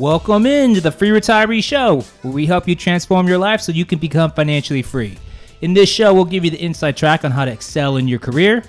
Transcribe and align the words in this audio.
Welcome 0.00 0.46
into 0.46 0.80
the 0.80 0.90
Free 0.90 1.10
Retiree 1.10 1.62
Show, 1.62 2.00
where 2.22 2.32
we 2.32 2.46
help 2.46 2.66
you 2.66 2.74
transform 2.74 3.28
your 3.28 3.36
life 3.36 3.60
so 3.60 3.70
you 3.70 3.84
can 3.84 3.98
become 3.98 4.32
financially 4.32 4.80
free. 4.80 5.18
In 5.60 5.74
this 5.74 5.90
show, 5.90 6.14
we'll 6.14 6.24
give 6.24 6.42
you 6.42 6.50
the 6.50 6.64
inside 6.64 6.96
track 6.96 7.22
on 7.22 7.30
how 7.30 7.44
to 7.44 7.52
excel 7.52 7.98
in 7.98 8.08
your 8.08 8.18
career, 8.18 8.64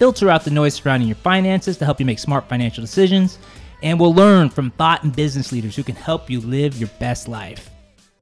filter 0.00 0.28
out 0.28 0.44
the 0.44 0.50
noise 0.50 0.74
surrounding 0.74 1.08
your 1.08 1.14
finances 1.18 1.76
to 1.76 1.84
help 1.84 2.00
you 2.00 2.04
make 2.04 2.18
smart 2.18 2.48
financial 2.48 2.82
decisions, 2.82 3.38
and 3.84 4.00
we'll 4.00 4.12
learn 4.12 4.50
from 4.50 4.72
thought 4.72 5.04
and 5.04 5.14
business 5.14 5.52
leaders 5.52 5.76
who 5.76 5.84
can 5.84 5.94
help 5.94 6.28
you 6.28 6.40
live 6.40 6.76
your 6.76 6.90
best 6.98 7.28
life. 7.28 7.70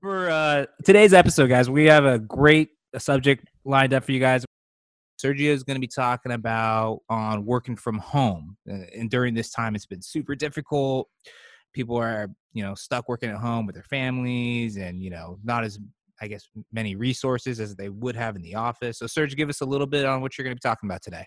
For 0.02 0.28
uh, 0.28 0.66
today's 0.84 1.14
episode, 1.14 1.48
guys, 1.48 1.70
we 1.70 1.86
have 1.86 2.04
a 2.04 2.18
great 2.18 2.72
subject 2.98 3.48
lined 3.64 3.94
up 3.94 4.04
for 4.04 4.12
you 4.12 4.20
guys. 4.20 4.44
Sergio 5.18 5.48
is 5.48 5.62
going 5.62 5.76
to 5.76 5.80
be 5.80 5.88
talking 5.88 6.32
about 6.32 7.00
on 7.08 7.46
working 7.46 7.76
from 7.76 7.96
home, 7.96 8.58
Uh, 8.70 8.80
and 8.94 9.08
during 9.08 9.32
this 9.32 9.50
time, 9.50 9.74
it's 9.74 9.86
been 9.86 10.02
super 10.02 10.34
difficult. 10.34 11.08
People 11.72 11.96
are, 11.96 12.28
you 12.52 12.62
know, 12.62 12.74
stuck 12.74 13.08
working 13.08 13.30
at 13.30 13.36
home 13.36 13.66
with 13.66 13.74
their 13.74 13.84
families, 13.84 14.76
and 14.76 15.02
you 15.02 15.10
know, 15.10 15.38
not 15.44 15.64
as, 15.64 15.78
I 16.20 16.26
guess, 16.26 16.48
many 16.72 16.96
resources 16.96 17.60
as 17.60 17.76
they 17.76 17.88
would 17.88 18.16
have 18.16 18.36
in 18.36 18.42
the 18.42 18.54
office. 18.54 18.98
So, 18.98 19.06
Serge, 19.06 19.36
give 19.36 19.48
us 19.48 19.60
a 19.60 19.66
little 19.66 19.86
bit 19.86 20.04
on 20.04 20.20
what 20.20 20.36
you're 20.36 20.44
going 20.44 20.56
to 20.56 20.60
be 20.60 20.68
talking 20.68 20.88
about 20.88 21.02
today. 21.02 21.26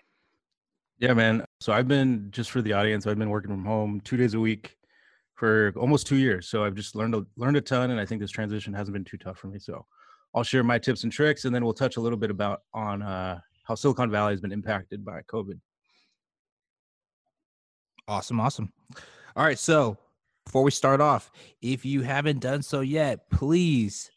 Yeah, 0.98 1.12
man. 1.12 1.44
So 1.60 1.72
I've 1.72 1.88
been 1.88 2.28
just 2.30 2.50
for 2.50 2.62
the 2.62 2.72
audience. 2.72 3.06
I've 3.06 3.18
been 3.18 3.30
working 3.30 3.50
from 3.50 3.64
home 3.64 4.00
two 4.04 4.16
days 4.16 4.34
a 4.34 4.40
week 4.40 4.76
for 5.34 5.72
almost 5.76 6.06
two 6.06 6.16
years. 6.16 6.48
So 6.48 6.64
I've 6.64 6.74
just 6.74 6.94
learned 6.94 7.14
a, 7.14 7.26
learned 7.36 7.56
a 7.56 7.60
ton, 7.60 7.90
and 7.90 8.00
I 8.00 8.06
think 8.06 8.20
this 8.20 8.30
transition 8.30 8.72
hasn't 8.72 8.92
been 8.92 9.04
too 9.04 9.18
tough 9.18 9.38
for 9.38 9.48
me. 9.48 9.58
So 9.58 9.84
I'll 10.34 10.44
share 10.44 10.62
my 10.62 10.78
tips 10.78 11.02
and 11.02 11.12
tricks, 11.12 11.44
and 11.44 11.54
then 11.54 11.64
we'll 11.64 11.74
touch 11.74 11.96
a 11.96 12.00
little 12.00 12.18
bit 12.18 12.30
about 12.30 12.62
on 12.72 13.02
uh, 13.02 13.40
how 13.64 13.74
Silicon 13.74 14.10
Valley 14.10 14.32
has 14.32 14.40
been 14.40 14.52
impacted 14.52 15.04
by 15.04 15.22
COVID. 15.22 15.58
Awesome, 18.06 18.40
awesome. 18.40 18.72
All 19.36 19.44
right, 19.44 19.58
so 19.58 19.96
before 20.44 20.62
we 20.62 20.70
start 20.70 21.00
off, 21.00 21.30
if 21.62 21.84
you 21.84 22.02
haven't 22.02 22.40
done 22.40 22.62
so 22.62 22.80
yet, 22.80 23.30
please 23.30 24.10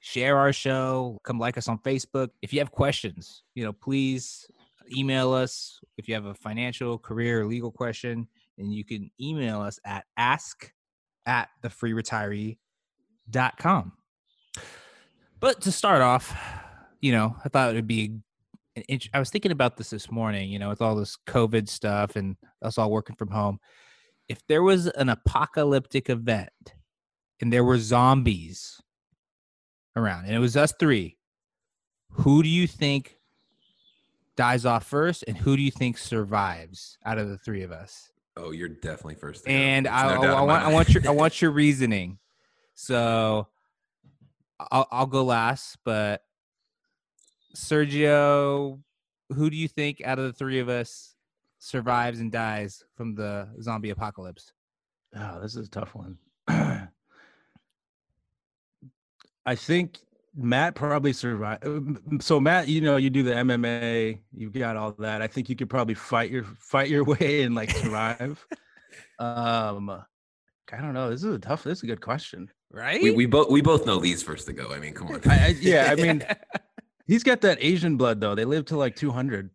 share 0.00 0.38
our 0.38 0.52
show. 0.52 1.18
Come 1.24 1.38
like 1.38 1.58
us 1.58 1.68
on 1.68 1.78
Facebook. 1.78 2.30
If 2.42 2.52
you 2.52 2.58
have 2.58 2.70
questions, 2.70 3.44
you 3.54 3.64
know, 3.64 3.72
please 3.72 4.46
email 4.96 5.32
us. 5.32 5.80
If 5.96 6.08
you 6.08 6.14
have 6.14 6.26
a 6.26 6.34
financial, 6.34 6.98
career, 6.98 7.46
legal 7.46 7.70
question, 7.70 8.26
and 8.58 8.72
you 8.72 8.84
can 8.84 9.10
email 9.20 9.60
us 9.60 9.78
at 9.84 10.04
ask 10.16 10.72
at 11.26 11.48
thefreeretiree.com. 11.62 13.92
But 15.40 15.60
to 15.62 15.70
start 15.70 16.02
off, 16.02 16.36
you 17.00 17.12
know, 17.12 17.36
I 17.44 17.48
thought 17.48 17.70
it 17.70 17.74
would 17.74 17.86
be 17.86 18.18
an 18.74 18.82
int- 18.88 19.08
I 19.14 19.20
was 19.20 19.30
thinking 19.30 19.52
about 19.52 19.76
this 19.76 19.90
this 19.90 20.10
morning, 20.10 20.50
you 20.50 20.58
know, 20.58 20.70
with 20.70 20.82
all 20.82 20.96
this 20.96 21.16
COVID 21.26 21.68
stuff 21.68 22.16
and 22.16 22.36
us 22.62 22.78
all 22.78 22.90
working 22.90 23.14
from 23.16 23.28
home. 23.28 23.60
If 24.28 24.46
there 24.46 24.62
was 24.62 24.86
an 24.88 25.08
apocalyptic 25.08 26.10
event 26.10 26.74
and 27.40 27.52
there 27.52 27.64
were 27.64 27.78
zombies 27.78 28.80
around 29.96 30.26
and 30.26 30.34
it 30.34 30.38
was 30.38 30.56
us 30.56 30.72
three, 30.78 31.16
who 32.10 32.42
do 32.42 32.48
you 32.48 32.66
think 32.66 33.18
dies 34.36 34.64
off 34.64 34.86
first 34.86 35.24
and 35.26 35.36
who 35.36 35.56
do 35.56 35.62
you 35.62 35.70
think 35.70 35.98
survives 35.98 36.98
out 37.04 37.18
of 37.18 37.28
the 37.28 37.38
three 37.38 37.62
of 37.62 37.72
us? 37.72 38.10
Oh, 38.36 38.52
you're 38.52 38.68
definitely 38.68 39.16
first. 39.16 39.48
And 39.48 39.86
There's 39.86 39.94
I, 39.94 40.16
no 40.16 40.34
I, 40.34 40.38
I 40.38 40.42
want 40.42 40.64
I 40.64 40.72
want 40.72 40.88
your 40.90 41.08
I 41.08 41.10
want 41.12 41.42
your 41.42 41.50
reasoning. 41.50 42.18
So 42.74 43.48
I'll 44.70 44.86
I'll 44.90 45.06
go 45.06 45.24
last, 45.24 45.78
but 45.84 46.22
Sergio, 47.56 48.80
who 49.34 49.50
do 49.50 49.56
you 49.56 49.66
think 49.66 50.00
out 50.04 50.18
of 50.18 50.26
the 50.26 50.32
three 50.32 50.60
of 50.60 50.68
us 50.68 51.14
survives 51.58 52.20
and 52.20 52.30
dies 52.30 52.84
from 52.96 53.14
the 53.14 53.48
zombie 53.60 53.90
apocalypse? 53.90 54.52
Oh, 55.16 55.40
this 55.40 55.56
is 55.56 55.66
a 55.66 55.70
tough 55.70 55.94
one. 55.94 56.18
I 56.48 56.88
think 59.54 59.98
Matt 60.36 60.74
probably 60.74 61.12
survived. 61.12 61.64
So 62.20 62.38
Matt, 62.38 62.68
you 62.68 62.80
know, 62.80 62.96
you 62.96 63.10
do 63.10 63.22
the 63.22 63.32
MMA, 63.32 64.20
you've 64.32 64.52
got 64.52 64.76
all 64.76 64.92
that. 64.98 65.22
I 65.22 65.26
think 65.26 65.48
you 65.48 65.56
could 65.56 65.70
probably 65.70 65.94
fight 65.94 66.30
your 66.30 66.44
fight 66.58 66.88
your 66.88 67.04
way 67.04 67.42
and 67.42 67.54
like 67.54 67.70
survive. 67.70 68.44
um, 69.18 69.90
I 70.70 70.80
don't 70.80 70.92
know. 70.92 71.10
This 71.10 71.24
is 71.24 71.34
a 71.34 71.38
tough. 71.38 71.64
This 71.64 71.78
is 71.78 71.84
a 71.84 71.86
good 71.86 72.00
question. 72.00 72.50
Right? 72.70 73.02
we, 73.02 73.10
we 73.10 73.26
both 73.26 73.50
we 73.50 73.62
both 73.62 73.86
know 73.86 73.96
Lee's 73.96 74.22
first 74.22 74.46
to 74.46 74.52
go. 74.52 74.72
I 74.72 74.78
mean, 74.78 74.92
come 74.92 75.08
on. 75.08 75.20
I, 75.26 75.46
I, 75.46 75.54
yeah, 75.58 75.88
I 75.90 75.94
mean, 75.94 76.22
he's 77.06 77.24
got 77.24 77.40
that 77.40 77.58
Asian 77.60 77.96
blood 77.96 78.20
though. 78.20 78.34
They 78.34 78.44
live 78.44 78.66
to 78.66 78.76
like 78.76 78.94
two 78.94 79.10
hundred. 79.10 79.50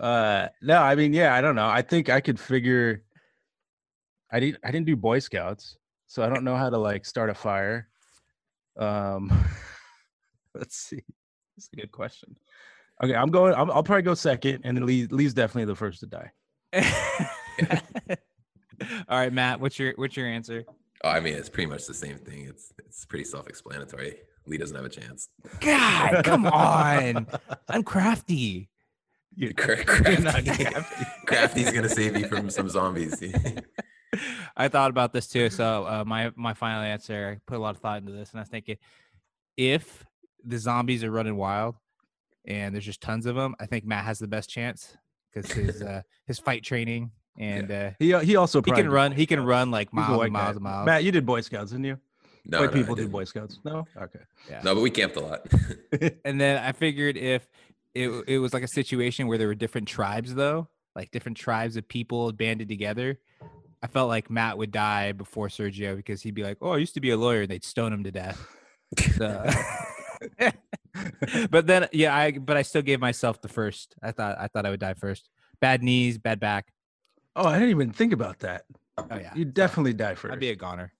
Uh, 0.00 0.48
no, 0.62 0.82
I 0.82 0.94
mean, 0.94 1.12
yeah, 1.12 1.34
I 1.34 1.40
don't 1.40 1.54
know. 1.54 1.68
I 1.68 1.82
think 1.82 2.08
I 2.08 2.20
could 2.20 2.38
figure. 2.38 3.02
I 4.30 4.40
didn't. 4.40 4.58
I 4.64 4.70
didn't 4.70 4.86
do 4.86 4.96
Boy 4.96 5.18
Scouts, 5.18 5.76
so 6.06 6.22
I 6.22 6.28
don't 6.28 6.44
know 6.44 6.56
how 6.56 6.70
to 6.70 6.78
like 6.78 7.04
start 7.04 7.30
a 7.30 7.34
fire. 7.34 7.88
Um, 8.76 9.32
let's 10.54 10.76
see. 10.76 11.02
That's 11.56 11.68
a 11.72 11.76
good 11.76 11.92
question. 11.92 12.36
Okay, 13.02 13.14
I'm 13.14 13.30
going. 13.30 13.54
I'm, 13.54 13.70
I'll 13.70 13.82
probably 13.82 14.02
go 14.02 14.14
second, 14.14 14.60
and 14.64 14.76
then 14.76 14.86
Lee, 14.86 15.06
Lee's 15.06 15.34
definitely 15.34 15.66
the 15.66 15.74
first 15.74 16.00
to 16.00 16.06
die. 16.06 16.30
All 19.08 19.18
right, 19.18 19.32
Matt, 19.32 19.60
what's 19.60 19.78
your 19.78 19.94
what's 19.96 20.16
your 20.16 20.26
answer? 20.26 20.64
oh, 21.04 21.08
I 21.10 21.20
mean, 21.20 21.34
it's 21.34 21.48
pretty 21.48 21.70
much 21.70 21.86
the 21.86 21.94
same 21.94 22.18
thing. 22.18 22.46
It's 22.46 22.72
it's 22.78 23.04
pretty 23.04 23.24
self-explanatory. 23.24 24.16
Lee 24.46 24.58
doesn't 24.58 24.76
have 24.76 24.84
a 24.84 24.88
chance. 24.88 25.28
God, 25.60 26.24
come 26.24 26.46
on. 26.46 27.26
I'm 27.68 27.82
crafty. 27.82 28.68
You're, 29.36 29.52
Cra- 29.56 29.76
you're 30.10 30.20
not 30.20 30.44
Crafty. 30.44 30.64
crafty. 30.64 31.04
Crafty's 31.26 31.72
gonna 31.72 31.88
save 31.88 32.16
you 32.18 32.26
from 32.26 32.48
some 32.50 32.68
zombies. 32.68 33.22
I 34.56 34.68
thought 34.68 34.90
about 34.90 35.12
this 35.12 35.26
too. 35.26 35.50
So 35.50 35.86
uh, 35.86 36.04
my 36.06 36.32
my 36.36 36.54
final 36.54 36.82
answer, 36.82 37.36
I 37.36 37.40
put 37.46 37.56
a 37.58 37.60
lot 37.60 37.74
of 37.74 37.80
thought 37.80 37.98
into 37.98 38.12
this, 38.12 38.30
and 38.30 38.40
I 38.40 38.42
was 38.42 38.48
thinking, 38.48 38.76
if 39.56 40.04
the 40.44 40.58
zombies 40.58 41.04
are 41.04 41.10
running 41.10 41.36
wild 41.36 41.74
and 42.46 42.74
there's 42.74 42.84
just 42.84 43.00
tons 43.00 43.26
of 43.26 43.34
them, 43.34 43.54
I 43.60 43.66
think 43.66 43.84
Matt 43.84 44.04
has 44.04 44.18
the 44.18 44.28
best 44.28 44.48
chance 44.48 44.96
because 45.32 45.50
his 45.52 45.82
uh, 45.82 46.02
his 46.26 46.38
fight 46.38 46.62
training 46.62 47.10
and 47.38 47.70
uh, 47.70 47.90
He 47.98 48.16
he 48.24 48.36
also 48.36 48.62
he 48.62 48.70
can 48.70 48.88
run. 48.88 49.12
He 49.12 49.26
can 49.26 49.44
run 49.44 49.70
like 49.70 49.88
He's 49.90 49.94
miles 49.96 50.22
and 50.22 50.32
miles 50.32 50.44
guy. 50.46 50.50
and 50.52 50.60
miles. 50.62 50.86
Matt, 50.86 51.04
you 51.04 51.12
did 51.12 51.26
Boy 51.26 51.42
Scouts, 51.42 51.72
didn't 51.72 51.84
you? 51.84 51.98
no, 52.46 52.60
White 52.60 52.72
no, 52.72 52.80
people 52.80 52.94
do 52.94 53.02
didn't. 53.02 53.12
Boy 53.12 53.24
Scouts. 53.24 53.58
No, 53.64 53.86
okay. 54.00 54.20
Yeah. 54.48 54.60
No, 54.64 54.74
but 54.74 54.80
we 54.80 54.88
camped 54.90 55.16
a 55.16 55.20
lot. 55.20 55.46
And 56.24 56.40
then 56.40 56.62
I 56.64 56.72
figured 56.72 57.16
if 57.18 57.46
it 57.96 58.24
it 58.28 58.38
was 58.38 58.52
like 58.52 58.62
a 58.62 58.68
situation 58.68 59.26
where 59.26 59.38
there 59.38 59.48
were 59.48 59.54
different 59.54 59.88
tribes 59.88 60.34
though, 60.34 60.68
like 60.94 61.10
different 61.10 61.36
tribes 61.36 61.76
of 61.76 61.88
people 61.88 62.32
banded 62.32 62.68
together. 62.68 63.18
I 63.82 63.86
felt 63.88 64.08
like 64.08 64.30
Matt 64.30 64.58
would 64.58 64.72
die 64.72 65.12
before 65.12 65.48
Sergio 65.48 65.96
because 65.96 66.22
he'd 66.22 66.34
be 66.34 66.42
like, 66.42 66.58
"Oh, 66.60 66.70
I 66.70 66.78
used 66.78 66.94
to 66.94 67.00
be 67.00 67.10
a 67.10 67.16
lawyer," 67.16 67.42
and 67.42 67.50
they'd 67.50 67.64
stone 67.64 67.92
him 67.92 68.04
to 68.04 68.10
death. 68.12 68.46
So- 69.16 69.44
but 71.50 71.66
then, 71.66 71.88
yeah, 71.92 72.14
I 72.16 72.32
but 72.32 72.56
I 72.56 72.62
still 72.62 72.82
gave 72.82 73.00
myself 73.00 73.40
the 73.42 73.48
first. 73.48 73.94
I 74.02 74.12
thought 74.12 74.36
I 74.38 74.48
thought 74.48 74.66
I 74.66 74.70
would 74.70 74.80
die 74.80 74.94
first. 74.94 75.28
Bad 75.60 75.82
knees, 75.82 76.18
bad 76.18 76.40
back. 76.40 76.72
Oh, 77.34 77.46
I 77.46 77.54
didn't 77.54 77.70
even 77.70 77.92
think 77.92 78.12
about 78.12 78.38
that. 78.40 78.64
Oh 78.98 79.06
yeah, 79.10 79.32
You 79.34 79.44
definitely 79.44 79.92
die 79.92 80.14
1st 80.14 80.32
I'd 80.32 80.40
be 80.40 80.50
a 80.50 80.56
goner. 80.56 80.92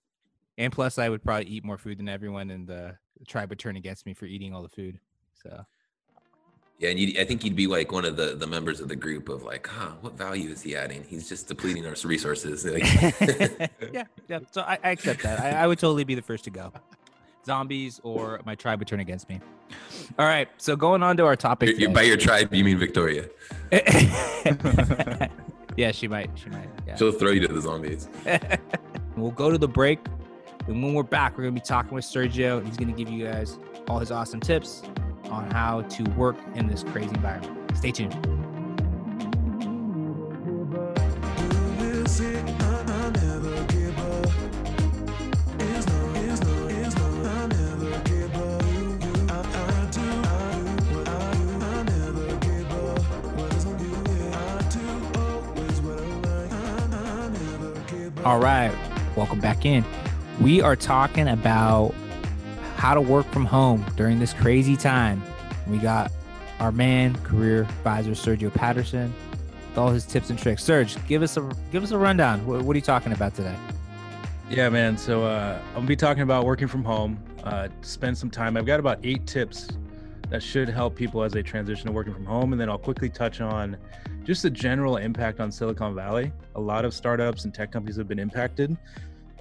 And 0.59 0.71
plus, 0.71 0.99
I 0.99 1.09
would 1.09 1.23
probably 1.23 1.45
eat 1.47 1.65
more 1.65 1.77
food 1.79 1.97
than 1.97 2.07
everyone, 2.09 2.51
and 2.51 2.67
the 2.67 2.97
tribe 3.27 3.49
would 3.49 3.59
turn 3.59 3.75
against 3.75 4.05
me 4.05 4.13
for 4.13 4.25
eating 4.25 4.53
all 4.53 4.61
the 4.61 4.69
food. 4.69 4.99
So 5.33 5.65
yeah, 6.79 6.89
and 6.89 7.17
I 7.17 7.25
think 7.25 7.43
you'd 7.43 7.55
be 7.55 7.65
like 7.65 7.91
one 7.91 8.05
of 8.05 8.17
the 8.17 8.35
the 8.35 8.45
members 8.45 8.79
of 8.79 8.87
the 8.87 8.95
group 8.95 9.29
of 9.29 9.41
like, 9.43 9.65
huh, 9.67 9.93
what 10.01 10.13
value 10.13 10.49
is 10.51 10.61
he 10.61 10.75
adding? 10.75 11.03
He's 11.07 11.27
just 11.27 11.47
depleting 11.47 11.85
our 11.87 11.95
resources. 12.03 12.65
Yeah, 13.93 14.03
yeah. 14.27 14.39
So 14.51 14.61
I, 14.61 14.77
I 14.83 14.91
accept 14.91 15.23
that. 15.23 15.39
I, 15.39 15.63
I 15.63 15.67
would 15.67 15.79
totally 15.79 16.03
be 16.03 16.13
the 16.13 16.21
first 16.21 16.43
to 16.43 16.49
go. 16.51 16.71
Zombies 17.45 17.99
or 18.03 18.41
my 18.45 18.53
tribe 18.53 18.79
would 18.79 18.87
turn 18.87 18.99
against 18.99 19.27
me. 19.29 19.39
All 20.19 20.25
right. 20.25 20.49
So 20.57 20.75
going 20.75 21.01
on 21.01 21.17
to 21.17 21.25
our 21.25 21.35
topic. 21.35 21.69
you're, 21.69 21.79
you're- 21.79 21.93
by 21.93 22.01
your 22.03 22.17
tribe, 22.17 22.53
you 22.53 22.63
mean 22.63 22.77
Victoria? 22.77 23.27
yeah, 25.77 25.91
she 25.91 26.07
might. 26.07 26.29
She 26.35 26.49
might. 26.49 26.69
Yeah. 26.85 26.95
She'll 26.97 27.11
throw 27.13 27.31
you 27.31 27.39
to 27.47 27.53
the 27.53 27.61
zombies. 27.61 28.09
we'll 29.15 29.31
go 29.31 29.49
to 29.49 29.57
the 29.57 29.67
break. 29.67 29.99
And 30.67 30.83
when 30.83 30.93
we're 30.93 31.03
back, 31.03 31.37
we're 31.37 31.43
going 31.43 31.55
to 31.55 31.61
be 31.61 31.65
talking 31.65 31.93
with 31.95 32.03
Sergio. 32.05 32.63
He's 32.65 32.77
going 32.77 32.93
to 32.93 32.97
give 33.03 33.09
you 33.11 33.25
guys 33.25 33.57
all 33.87 33.99
his 33.99 34.11
awesome 34.11 34.41
tips 34.41 34.83
on 35.29 35.49
how 35.51 35.81
to 35.81 36.03
work 36.11 36.37
in 36.55 36.67
this 36.67 36.83
crazy 36.83 37.13
environment. 37.15 37.77
Stay 37.77 37.91
tuned. 37.91 38.15
All 58.25 58.39
right, 58.39 58.75
welcome 59.15 59.39
back 59.39 59.65
in. 59.65 59.85
We 60.41 60.61
are 60.61 60.75
talking 60.75 61.29
about 61.29 61.95
how 62.77 62.93
to 62.93 63.01
work 63.01 63.25
from 63.31 63.43
home 63.43 63.83
during 63.95 64.19
this 64.19 64.33
crazy 64.33 64.77
time. 64.77 65.21
We 65.65 65.79
got 65.79 66.11
our 66.59 66.71
man, 66.71 67.15
career 67.23 67.61
advisor 67.61 68.11
Sergio 68.11 68.53
Patterson, 68.53 69.13
with 69.69 69.77
all 69.77 69.89
his 69.89 70.05
tips 70.05 70.29
and 70.29 70.37
tricks. 70.37 70.63
Serge, 70.63 70.95
give 71.07 71.23
us 71.23 71.37
a 71.37 71.51
give 71.71 71.83
us 71.83 71.91
a 71.91 71.97
rundown. 71.97 72.45
What, 72.45 72.61
what 72.61 72.75
are 72.75 72.77
you 72.77 72.83
talking 72.83 73.11
about 73.13 73.33
today? 73.33 73.55
Yeah, 74.49 74.69
man. 74.69 74.95
So 74.95 75.23
uh, 75.23 75.59
I'm 75.69 75.73
gonna 75.73 75.87
be 75.87 75.95
talking 75.95 76.23
about 76.23 76.45
working 76.45 76.67
from 76.67 76.83
home. 76.83 77.19
Uh, 77.43 77.67
spend 77.81 78.17
some 78.17 78.29
time. 78.29 78.55
I've 78.55 78.65
got 78.65 78.79
about 78.79 78.99
eight 79.03 79.25
tips 79.25 79.69
that 80.29 80.43
should 80.43 80.69
help 80.69 80.95
people 80.95 81.23
as 81.23 81.31
they 81.31 81.41
transition 81.41 81.87
to 81.87 81.91
working 81.91 82.13
from 82.13 82.25
home, 82.25 82.51
and 82.51 82.61
then 82.61 82.69
I'll 82.69 82.77
quickly 82.77 83.09
touch 83.09 83.41
on 83.41 83.75
just 84.23 84.43
the 84.43 84.49
general 84.49 84.97
impact 84.97 85.39
on 85.39 85.51
Silicon 85.51 85.95
Valley. 85.95 86.31
A 86.55 86.61
lot 86.61 86.85
of 86.85 86.93
startups 86.93 87.45
and 87.45 87.53
tech 87.53 87.71
companies 87.71 87.95
have 87.95 88.07
been 88.07 88.19
impacted, 88.19 88.77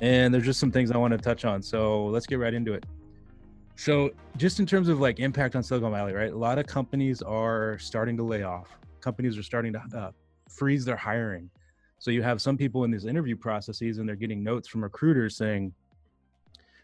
and 0.00 0.32
there's 0.32 0.44
just 0.44 0.58
some 0.58 0.72
things 0.72 0.90
I 0.90 0.96
want 0.96 1.12
to 1.12 1.18
touch 1.18 1.44
on. 1.44 1.60
So 1.62 2.06
let's 2.06 2.26
get 2.26 2.38
right 2.38 2.54
into 2.54 2.72
it. 2.72 2.84
So, 3.76 4.10
just 4.36 4.58
in 4.58 4.66
terms 4.66 4.88
of 4.88 5.00
like 5.00 5.20
impact 5.20 5.54
on 5.54 5.62
Silicon 5.62 5.92
Valley, 5.92 6.14
right? 6.14 6.32
A 6.32 6.36
lot 6.36 6.58
of 6.58 6.66
companies 6.66 7.20
are 7.22 7.78
starting 7.78 8.16
to 8.16 8.22
lay 8.22 8.42
off. 8.42 8.68
Companies 9.00 9.36
are 9.36 9.42
starting 9.42 9.72
to 9.74 9.82
uh, 9.96 10.10
freeze 10.48 10.84
their 10.84 10.96
hiring. 10.96 11.50
So 11.98 12.10
you 12.10 12.22
have 12.22 12.40
some 12.42 12.56
people 12.56 12.84
in 12.84 12.90
these 12.90 13.04
interview 13.04 13.36
processes, 13.36 13.98
and 13.98 14.08
they're 14.08 14.16
getting 14.16 14.42
notes 14.42 14.68
from 14.68 14.82
recruiters 14.82 15.36
saying, 15.36 15.72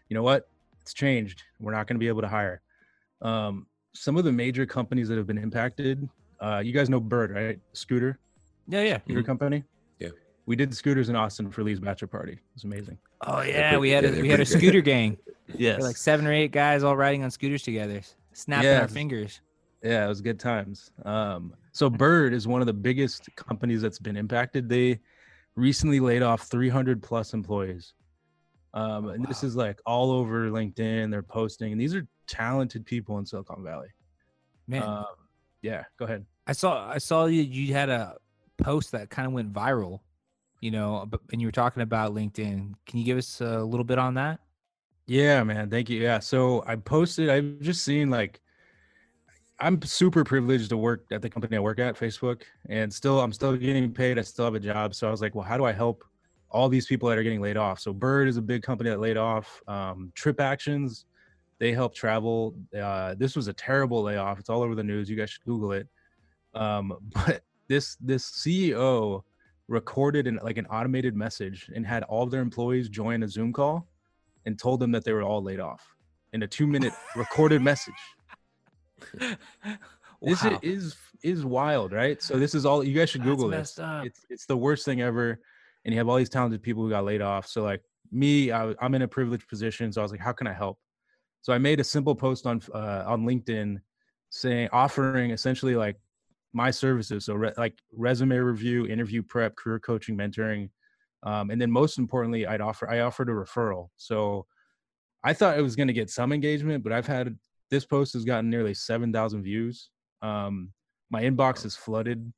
"You 0.09 0.15
know 0.15 0.23
what? 0.23 0.49
It's 0.81 0.93
changed. 0.93 1.43
We're 1.59 1.71
not 1.71 1.87
going 1.87 1.95
to 1.95 1.99
be 1.99 2.07
able 2.07 2.21
to 2.21 2.27
hire." 2.27 2.61
Um, 3.21 3.65
some 3.93 4.17
of 4.17 4.23
the 4.23 4.31
major 4.31 4.65
companies 4.65 5.07
that 5.09 5.17
have 5.17 5.27
been 5.27 5.37
impacted. 5.37 6.07
Uh, 6.39 6.61
you 6.63 6.73
guys 6.73 6.89
know 6.89 6.99
Bird, 6.99 7.31
right? 7.31 7.59
Scooter. 7.73 8.19
Yeah, 8.67 8.81
yeah. 8.83 8.97
Scooter 9.01 9.21
Mhm. 9.21 9.25
company. 9.25 9.63
Yeah. 9.99 10.09
We 10.45 10.55
did 10.55 10.73
scooters 10.75 11.09
in 11.09 11.15
Austin 11.15 11.49
for 11.51 11.63
Lee's 11.63 11.79
bachelor 11.79 12.07
party. 12.07 12.33
It 12.33 12.39
was 12.55 12.63
amazing. 12.65 12.97
Oh 13.21 13.41
yeah, 13.41 13.69
pretty- 13.69 13.81
we 13.81 13.89
had 13.91 14.03
yeah, 14.03 14.09
a, 14.09 14.13
they're 14.13 14.21
we 14.23 14.29
had 14.29 14.39
a 14.41 14.45
scooter 14.45 14.81
gang. 14.81 15.17
Yes. 15.55 15.81
Like 15.81 15.97
seven 15.97 16.25
or 16.27 16.31
eight 16.33 16.51
guys 16.51 16.83
all 16.83 16.95
riding 16.95 17.23
on 17.23 17.31
scooters 17.31 17.63
together, 17.63 18.01
snapping 18.33 18.69
Yeah. 18.69 18.81
our 18.81 18.87
fingers. 18.87 19.41
Yeah, 19.83 20.05
it 20.05 20.07
was 20.07 20.21
good 20.21 20.39
times. 20.39 20.91
Um, 21.03 21.53
so 21.73 21.89
Bird 21.89 22.33
is 22.33 22.47
one 22.47 22.61
of 22.61 22.67
the 22.67 22.73
biggest 22.73 23.27
companies 23.35 23.81
that's 23.81 23.99
been 23.99 24.15
impacted. 24.15 24.69
They 24.69 24.99
recently 25.55 25.99
laid 25.99 26.21
off 26.23 26.43
300 26.43 27.03
plus 27.03 27.33
employees. 27.33 27.93
Um, 28.73 29.09
and 29.09 29.25
this 29.27 29.43
is 29.43 29.55
like 29.55 29.79
all 29.85 30.11
over 30.11 30.49
LinkedIn. 30.49 31.11
They're 31.11 31.21
posting, 31.21 31.71
and 31.73 31.79
these 31.81 31.93
are 31.93 32.07
talented 32.27 32.85
people 32.85 33.17
in 33.19 33.25
Silicon 33.25 33.63
Valley. 33.63 33.89
Man, 34.67 34.81
Um, 34.83 35.05
yeah, 35.61 35.83
go 35.99 36.05
ahead. 36.05 36.25
I 36.47 36.53
saw 36.53 36.89
I 36.89 36.97
saw 36.97 37.25
you 37.25 37.41
you 37.43 37.73
had 37.73 37.89
a 37.89 38.17
post 38.57 38.91
that 38.93 39.09
kind 39.09 39.27
of 39.27 39.33
went 39.33 39.53
viral, 39.53 39.99
you 40.61 40.71
know, 40.71 41.07
and 41.31 41.39
you 41.41 41.47
were 41.47 41.51
talking 41.51 41.83
about 41.83 42.13
LinkedIn. 42.13 42.73
Can 42.87 42.99
you 42.99 43.03
give 43.05 43.17
us 43.17 43.41
a 43.41 43.59
little 43.63 43.83
bit 43.83 43.99
on 43.99 44.15
that? 44.15 44.39
Yeah, 45.05 45.43
man. 45.43 45.69
Thank 45.69 45.89
you. 45.89 46.01
Yeah. 46.01 46.19
So 46.19 46.63
I 46.65 46.75
posted, 46.77 47.29
I've 47.29 47.59
just 47.59 47.83
seen 47.83 48.09
like, 48.09 48.39
I'm 49.59 49.81
super 49.81 50.23
privileged 50.23 50.69
to 50.69 50.77
work 50.77 51.05
at 51.11 51.21
the 51.21 51.29
company 51.29 51.57
I 51.57 51.59
work 51.59 51.79
at, 51.79 51.95
Facebook, 51.95 52.43
and 52.69 52.91
still, 52.91 53.19
I'm 53.19 53.31
still 53.31 53.55
getting 53.55 53.93
paid. 53.93 54.17
I 54.17 54.21
still 54.21 54.45
have 54.45 54.55
a 54.55 54.59
job. 54.59 54.95
So 54.95 55.07
I 55.07 55.11
was 55.11 55.21
like, 55.21 55.35
well, 55.35 55.45
how 55.45 55.57
do 55.57 55.65
I 55.65 55.71
help 55.71 56.03
all 56.49 56.69
these 56.69 56.85
people 56.85 57.09
that 57.09 57.17
are 57.17 57.23
getting 57.23 57.41
laid 57.41 57.57
off? 57.57 57.79
So 57.79 57.93
Bird 57.93 58.27
is 58.27 58.37
a 58.37 58.41
big 58.41 58.63
company 58.63 58.89
that 58.89 58.99
laid 58.99 59.17
off. 59.17 59.61
Um, 59.67 60.11
Trip 60.15 60.39
Actions, 60.39 61.05
they 61.59 61.71
help 61.71 61.93
travel. 61.93 62.55
Uh, 62.77 63.15
this 63.17 63.35
was 63.35 63.47
a 63.47 63.53
terrible 63.53 64.03
layoff. 64.03 64.39
It's 64.39 64.49
all 64.49 64.63
over 64.63 64.75
the 64.75 64.83
news. 64.83 65.09
You 65.09 65.15
guys 65.15 65.29
should 65.29 65.45
Google 65.45 65.73
it. 65.73 65.87
Um, 66.53 66.93
but 67.13 67.43
this 67.67 67.95
this 68.01 68.29
CEO 68.31 69.23
recorded 69.67 70.27
an 70.27 70.39
like 70.43 70.57
an 70.57 70.65
automated 70.67 71.15
message 71.15 71.69
and 71.73 71.85
had 71.85 72.03
all 72.03 72.23
of 72.23 72.31
their 72.31 72.41
employees 72.41 72.89
join 72.89 73.23
a 73.23 73.27
Zoom 73.27 73.53
call 73.53 73.87
and 74.45 74.57
told 74.59 74.79
them 74.79 74.91
that 74.91 75.03
they 75.03 75.13
were 75.13 75.23
all 75.23 75.41
laid 75.43 75.59
off 75.59 75.85
in 76.33 76.43
a 76.43 76.47
two 76.47 76.67
minute 76.67 76.93
recorded 77.15 77.61
message. 77.61 77.93
This 80.25 80.43
i- 80.45 80.57
is 80.63 80.95
is 81.21 81.45
wild, 81.45 81.91
right? 81.91 82.21
So 82.21 82.39
this 82.39 82.55
is 82.55 82.65
all 82.65 82.83
you 82.83 82.93
guys 82.93 83.09
should 83.09 83.23
Google 83.23 83.49
messed 83.49 83.75
this. 83.75 83.85
It's 84.05 84.25
it's 84.29 84.45
the 84.45 84.55
worst 84.55 84.85
thing 84.85 85.01
ever, 85.01 85.39
and 85.83 85.93
you 85.93 85.99
have 85.99 86.07
all 86.07 86.15
these 86.15 86.29
talented 86.29 86.63
people 86.63 86.83
who 86.83 86.89
got 86.89 87.03
laid 87.03 87.21
off. 87.21 87.45
So 87.45 87.61
like 87.61 87.81
me, 88.11 88.51
I, 88.51 88.73
am 88.79 88.95
in 88.95 89.01
a 89.01 89.07
privileged 89.07 89.47
position, 89.49 89.91
so 89.91 89.99
I 89.99 90.03
was 90.03 90.11
like, 90.11 90.21
how 90.21 90.31
can 90.31 90.47
I 90.47 90.53
help? 90.53 90.79
So 91.41 91.51
I 91.51 91.57
made 91.57 91.81
a 91.81 91.83
simple 91.83 92.15
post 92.15 92.45
on 92.45 92.61
uh, 92.73 93.03
on 93.05 93.25
LinkedIn 93.25 93.81
saying 94.29 94.69
offering 94.71 95.31
essentially 95.31 95.75
like 95.75 95.97
my 96.53 96.71
services, 96.71 97.25
so 97.25 97.33
re- 97.33 97.53
like 97.57 97.77
resume 97.91 98.37
review, 98.37 98.85
interview 98.87 99.23
prep, 99.23 99.55
career 99.57 99.79
coaching, 99.79 100.15
mentoring, 100.17 100.69
um, 101.23 101.49
and 101.49 101.59
then 101.59 101.71
most 101.71 101.97
importantly, 101.97 102.45
I'd 102.45 102.61
offer 102.61 102.89
I 102.89 102.99
offered 102.99 103.29
a 103.29 103.33
referral. 103.33 103.87
So 103.97 104.45
I 105.23 105.33
thought 105.33 105.57
it 105.57 105.61
was 105.61 105.75
going 105.75 105.87
to 105.87 105.93
get 105.93 106.09
some 106.09 106.33
engagement, 106.33 106.83
but 106.83 106.91
I've 106.91 107.07
had 107.07 107.37
this 107.71 107.85
post 107.85 108.13
has 108.13 108.25
gotten 108.25 108.49
nearly 108.49 108.73
seven 108.73 109.11
thousand 109.13 109.43
views. 109.43 109.89
Um, 110.21 110.71
my 111.09 111.23
inbox 111.23 111.65
is 111.65 111.75
flooded. 111.75 112.31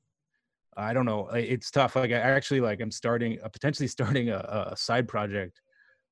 I 0.78 0.94
don't 0.94 1.06
know. 1.06 1.30
It's 1.30 1.72
tough. 1.72 1.96
Like 1.96 2.12
I 2.12 2.16
actually 2.16 2.62
like 2.62 2.82
I'm 2.82 2.92
starting, 2.92 3.40
uh, 3.44 3.48
potentially 3.48 3.88
starting 3.98 4.30
a, 4.30 4.70
a 4.72 4.78
side 4.78 5.08
project 5.08 5.62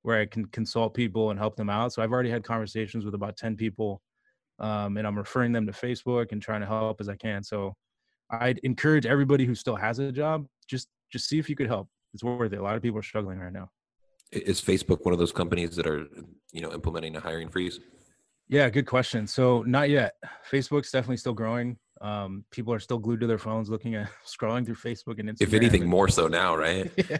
where 0.01 0.19
I 0.19 0.25
can 0.25 0.45
consult 0.45 0.93
people 0.93 1.29
and 1.29 1.39
help 1.39 1.55
them 1.55 1.69
out. 1.69 1.93
So 1.93 2.01
I've 2.01 2.11
already 2.11 2.29
had 2.29 2.43
conversations 2.43 3.05
with 3.05 3.13
about 3.13 3.37
ten 3.37 3.55
people, 3.55 4.01
um, 4.59 4.97
and 4.97 5.05
I'm 5.05 5.17
referring 5.17 5.51
them 5.51 5.67
to 5.67 5.73
Facebook 5.73 6.31
and 6.31 6.41
trying 6.41 6.61
to 6.61 6.67
help 6.67 7.01
as 7.01 7.07
I 7.07 7.15
can. 7.15 7.43
So 7.43 7.75
I'd 8.31 8.59
encourage 8.63 9.05
everybody 9.05 9.45
who 9.45 9.53
still 9.53 9.75
has 9.75 9.99
a 9.99 10.11
job, 10.11 10.47
just 10.67 10.87
just 11.11 11.29
see 11.29 11.37
if 11.37 11.49
you 11.49 11.55
could 11.55 11.67
help. 11.67 11.87
It's 12.13 12.23
worth 12.23 12.53
it. 12.53 12.59
A 12.59 12.63
lot 12.63 12.75
of 12.75 12.81
people 12.81 12.99
are 12.99 13.03
struggling 13.03 13.39
right 13.39 13.53
now. 13.53 13.69
Is 14.31 14.61
Facebook 14.61 15.03
one 15.03 15.13
of 15.13 15.19
those 15.19 15.31
companies 15.31 15.75
that 15.75 15.87
are, 15.87 16.07
you 16.51 16.61
know, 16.61 16.71
implementing 16.71 17.15
a 17.15 17.19
hiring 17.19 17.49
freeze? 17.49 17.79
Yeah, 18.49 18.69
good 18.69 18.87
question. 18.87 19.27
So 19.27 19.63
not 19.63 19.89
yet. 19.89 20.13
Facebook's 20.51 20.91
definitely 20.91 21.17
still 21.17 21.33
growing. 21.33 21.77
Um, 22.01 22.43
people 22.51 22.73
are 22.73 22.79
still 22.79 22.97
glued 22.99 23.21
to 23.21 23.27
their 23.27 23.37
phones, 23.37 23.69
looking 23.69 23.95
at 23.95 24.09
scrolling 24.25 24.65
through 24.65 24.75
Facebook 24.75 25.19
and 25.19 25.29
Instagram. 25.29 25.41
If 25.41 25.53
anything, 25.53 25.81
and- 25.81 25.89
more 25.89 26.07
so 26.07 26.27
now, 26.27 26.55
right? 26.55 26.91
yeah. 27.09 27.17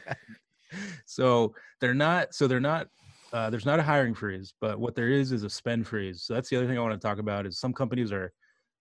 So 1.05 1.53
they're 1.79 1.93
not. 1.93 2.33
So 2.33 2.47
they're 2.47 2.59
not. 2.59 2.87
Uh, 3.31 3.49
there's 3.49 3.65
not 3.65 3.79
a 3.79 3.83
hiring 3.83 4.13
freeze, 4.13 4.53
but 4.61 4.79
what 4.79 4.93
there 4.93 5.09
is 5.09 5.31
is 5.31 5.43
a 5.43 5.49
spend 5.49 5.87
freeze. 5.87 6.23
So 6.23 6.35
that's 6.35 6.49
the 6.49 6.55
other 6.55 6.67
thing 6.67 6.77
I 6.77 6.81
want 6.81 6.93
to 6.93 7.07
talk 7.07 7.17
about. 7.17 7.45
Is 7.47 7.59
some 7.59 7.73
companies 7.73 8.11
are 8.11 8.31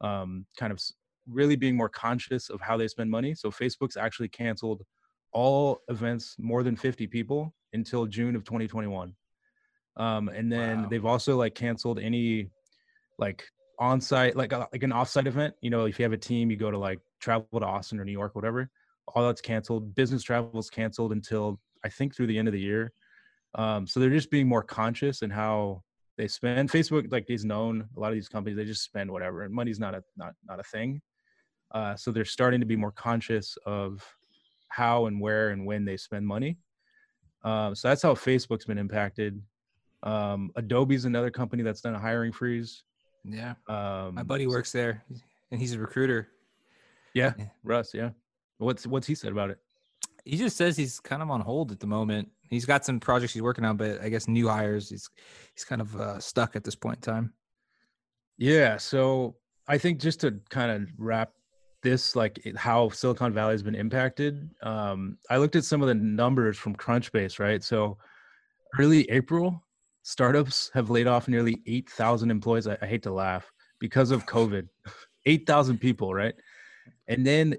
um, 0.02 0.46
kind 0.58 0.72
of 0.72 0.80
really 1.28 1.56
being 1.56 1.76
more 1.76 1.88
conscious 1.88 2.50
of 2.50 2.60
how 2.60 2.76
they 2.76 2.88
spend 2.88 3.10
money. 3.10 3.34
So 3.34 3.50
Facebook's 3.50 3.96
actually 3.96 4.28
canceled 4.28 4.82
all 5.32 5.80
events 5.88 6.36
more 6.38 6.62
than 6.62 6.76
50 6.76 7.06
people 7.06 7.54
until 7.72 8.06
June 8.06 8.36
of 8.36 8.44
2021. 8.44 9.14
Um, 9.96 10.28
and 10.28 10.50
then 10.50 10.82
Wow. 10.82 10.88
they've 10.88 11.06
also 11.06 11.36
like 11.36 11.54
canceled 11.54 11.98
any 11.98 12.50
like 13.18 13.44
on-site 13.78 14.36
like 14.36 14.52
a, 14.52 14.68
like 14.72 14.82
an 14.82 14.92
off-site 14.92 15.26
event. 15.26 15.54
You 15.60 15.70
know, 15.70 15.86
if 15.86 15.98
you 15.98 16.04
have 16.04 16.12
a 16.12 16.18
team, 16.18 16.50
you 16.50 16.56
go 16.56 16.70
to 16.70 16.78
like 16.78 17.00
travel 17.20 17.46
to 17.60 17.66
Austin 17.66 17.98
or 18.00 18.04
New 18.04 18.12
York, 18.12 18.34
whatever. 18.34 18.70
All 19.08 19.26
that's 19.26 19.40
canceled. 19.40 19.94
Business 19.94 20.22
travel 20.22 20.58
is 20.58 20.70
canceled 20.70 21.12
until 21.12 21.60
I 21.84 21.88
think 21.88 22.14
through 22.14 22.28
the 22.28 22.38
end 22.38 22.48
of 22.48 22.52
the 22.52 22.60
year. 22.60 22.92
Um, 23.54 23.86
so 23.86 24.00
they're 24.00 24.10
just 24.10 24.30
being 24.30 24.48
more 24.48 24.62
conscious 24.62 25.22
in 25.22 25.30
how 25.30 25.82
they 26.16 26.28
spend. 26.28 26.70
Facebook 26.70 27.10
like 27.10 27.28
is 27.28 27.44
known. 27.44 27.88
A 27.96 28.00
lot 28.00 28.08
of 28.08 28.14
these 28.14 28.28
companies 28.28 28.56
they 28.56 28.64
just 28.64 28.82
spend 28.84 29.10
whatever, 29.10 29.42
and 29.42 29.52
money's 29.52 29.80
not 29.80 29.94
a 29.94 30.02
not 30.16 30.34
not 30.46 30.60
a 30.60 30.62
thing. 30.62 31.02
Uh, 31.72 31.96
so 31.96 32.12
they're 32.12 32.24
starting 32.24 32.60
to 32.60 32.66
be 32.66 32.76
more 32.76 32.92
conscious 32.92 33.56
of 33.66 34.02
how 34.72 35.06
and 35.06 35.20
where 35.20 35.50
and 35.50 35.66
when 35.66 35.84
they 35.84 35.96
spend 35.96 36.26
money. 36.26 36.56
Um, 37.44 37.74
so 37.74 37.88
that's 37.88 38.02
how 38.02 38.14
Facebook's 38.14 38.64
been 38.64 38.78
impacted. 38.78 39.40
Um, 40.02 40.50
Adobe's 40.56 41.04
another 41.04 41.30
company 41.30 41.62
that's 41.62 41.80
done 41.82 41.94
a 41.94 41.98
hiring 41.98 42.32
freeze. 42.32 42.82
Yeah, 43.24 43.54
Um, 43.68 44.14
my 44.14 44.22
buddy 44.24 44.46
works 44.46 44.72
there, 44.72 45.04
and 45.50 45.60
he's 45.60 45.74
a 45.74 45.78
recruiter. 45.78 46.28
Yeah, 47.14 47.34
Yeah. 47.38 47.46
Russ. 47.62 47.92
Yeah. 47.94 48.10
What's 48.58 48.86
what's 48.86 49.06
he 49.06 49.14
said 49.14 49.30
about 49.32 49.50
it? 49.50 49.58
He 50.24 50.36
just 50.36 50.56
says 50.56 50.76
he's 50.76 50.98
kind 51.00 51.20
of 51.22 51.30
on 51.30 51.40
hold 51.40 51.70
at 51.72 51.78
the 51.80 51.86
moment. 51.86 52.30
He's 52.48 52.64
got 52.64 52.84
some 52.84 52.98
projects 53.00 53.32
he's 53.34 53.42
working 53.42 53.64
on, 53.64 53.76
but 53.76 54.00
I 54.00 54.08
guess 54.08 54.26
new 54.28 54.48
hires. 54.48 54.88
He's 54.88 55.08
he's 55.54 55.64
kind 55.64 55.80
of 55.80 55.94
uh, 55.96 56.18
stuck 56.20 56.56
at 56.56 56.64
this 56.64 56.74
point 56.74 56.96
in 56.96 57.02
time. 57.12 57.32
Yeah. 58.38 58.76
So 58.78 59.36
I 59.68 59.78
think 59.78 60.00
just 60.00 60.20
to 60.22 60.40
kind 60.48 60.70
of 60.72 60.88
wrap 60.98 61.32
this, 61.82 62.16
like 62.16 62.40
how 62.56 62.88
Silicon 62.90 63.32
Valley 63.32 63.52
has 63.52 63.62
been 63.62 63.74
impacted, 63.74 64.50
um, 64.62 65.18
I 65.30 65.36
looked 65.38 65.56
at 65.56 65.64
some 65.64 65.82
of 65.82 65.88
the 65.88 65.94
numbers 65.94 66.56
from 66.56 66.76
Crunchbase, 66.76 67.38
right? 67.38 67.62
So 67.62 67.98
early 68.78 69.08
April, 69.10 69.62
startups 70.02 70.70
have 70.74 70.90
laid 70.90 71.06
off 71.06 71.28
nearly 71.28 71.60
8,000 71.66 72.30
employees. 72.30 72.66
I, 72.66 72.76
I 72.80 72.86
hate 72.86 73.02
to 73.04 73.12
laugh 73.12 73.52
because 73.78 74.10
of 74.10 74.26
COVID, 74.26 74.68
8,000 75.26 75.78
people, 75.78 76.14
right? 76.14 76.34
And 77.08 77.26
then 77.26 77.56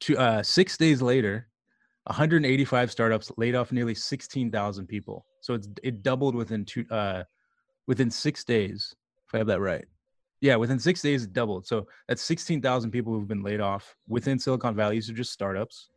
to, 0.00 0.18
uh, 0.18 0.42
six 0.42 0.76
days 0.76 1.02
later, 1.02 1.48
185 2.04 2.90
startups 2.90 3.30
laid 3.36 3.54
off 3.54 3.72
nearly 3.72 3.94
16,000 3.94 4.86
people. 4.86 5.24
So 5.40 5.54
it's 5.54 5.68
it 5.82 6.02
doubled 6.02 6.34
within 6.34 6.64
two 6.64 6.84
uh, 6.90 7.24
within 7.86 8.10
six 8.10 8.44
days. 8.44 8.94
If 9.26 9.34
I 9.34 9.38
have 9.38 9.46
that 9.46 9.60
right, 9.60 9.84
yeah, 10.40 10.56
within 10.56 10.78
six 10.78 11.02
days 11.02 11.24
it 11.24 11.32
doubled. 11.32 11.66
So 11.66 11.86
that's 12.08 12.22
16,000 12.22 12.90
people 12.90 13.12
who've 13.12 13.28
been 13.28 13.42
laid 13.42 13.60
off 13.60 13.94
within 14.08 14.38
Silicon 14.38 14.74
Valley. 14.74 14.96
These 14.96 15.10
are 15.10 15.14
just 15.14 15.32
startups. 15.32 15.90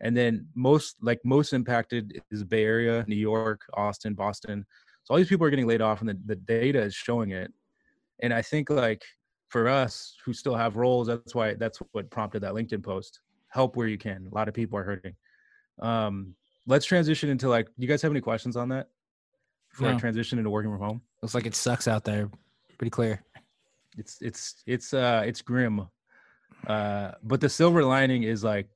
And 0.00 0.16
then 0.16 0.46
most 0.54 0.96
like 1.02 1.20
most 1.24 1.52
impacted 1.52 2.22
is 2.30 2.42
Bay 2.44 2.64
Area, 2.64 3.04
New 3.06 3.16
York, 3.16 3.60
Austin, 3.74 4.14
Boston. 4.14 4.64
So 5.04 5.12
all 5.12 5.18
these 5.18 5.28
people 5.28 5.46
are 5.46 5.50
getting 5.50 5.66
laid 5.66 5.82
off, 5.82 6.00
and 6.00 6.08
the, 6.08 6.18
the 6.24 6.36
data 6.36 6.80
is 6.80 6.94
showing 6.94 7.30
it. 7.30 7.52
And 8.22 8.32
I 8.32 8.42
think 8.42 8.70
like 8.70 9.02
for 9.48 9.68
us 9.68 10.16
who 10.24 10.32
still 10.32 10.54
have 10.54 10.76
roles, 10.76 11.06
that's 11.06 11.34
why 11.34 11.54
that's 11.54 11.78
what 11.92 12.10
prompted 12.10 12.40
that 12.42 12.52
LinkedIn 12.52 12.82
post. 12.82 13.20
help 13.48 13.76
where 13.76 13.88
you 13.88 13.98
can. 13.98 14.26
A 14.30 14.34
lot 14.34 14.48
of 14.48 14.54
people 14.54 14.78
are 14.78 14.84
hurting. 14.84 15.14
Um, 15.80 16.34
let's 16.66 16.86
transition 16.86 17.28
into 17.28 17.48
like. 17.48 17.66
Do 17.66 17.72
You 17.78 17.88
guys 17.88 18.00
have 18.00 18.12
any 18.12 18.20
questions 18.20 18.56
on 18.56 18.70
that? 18.70 18.88
Before 19.70 19.88
I 19.88 19.96
transition 19.96 20.38
into 20.38 20.50
working 20.50 20.70
from 20.70 20.80
home. 20.80 21.02
Looks 21.22 21.34
like 21.34 21.46
it 21.46 21.54
sucks 21.54 21.86
out 21.86 22.04
there. 22.04 22.30
Pretty 22.78 22.90
clear. 22.90 23.22
It's 24.00 24.16
it's 24.20 24.62
it's 24.66 24.94
uh 24.94 25.22
it's 25.24 25.42
grim. 25.42 25.86
Uh, 26.66 27.12
but 27.22 27.40
the 27.40 27.48
silver 27.48 27.84
lining 27.84 28.22
is 28.24 28.42
like 28.42 28.68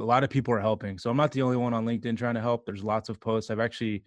a 0.00 0.04
lot 0.04 0.24
of 0.24 0.30
people 0.30 0.52
are 0.54 0.60
helping. 0.60 0.98
So 0.98 1.10
I'm 1.10 1.16
not 1.16 1.32
the 1.32 1.42
only 1.42 1.56
one 1.56 1.74
on 1.74 1.84
LinkedIn 1.84 2.16
trying 2.16 2.34
to 2.34 2.40
help. 2.40 2.66
There's 2.66 2.84
lots 2.84 3.08
of 3.08 3.20
posts. 3.20 3.50
I've 3.50 3.60
actually, 3.60 4.02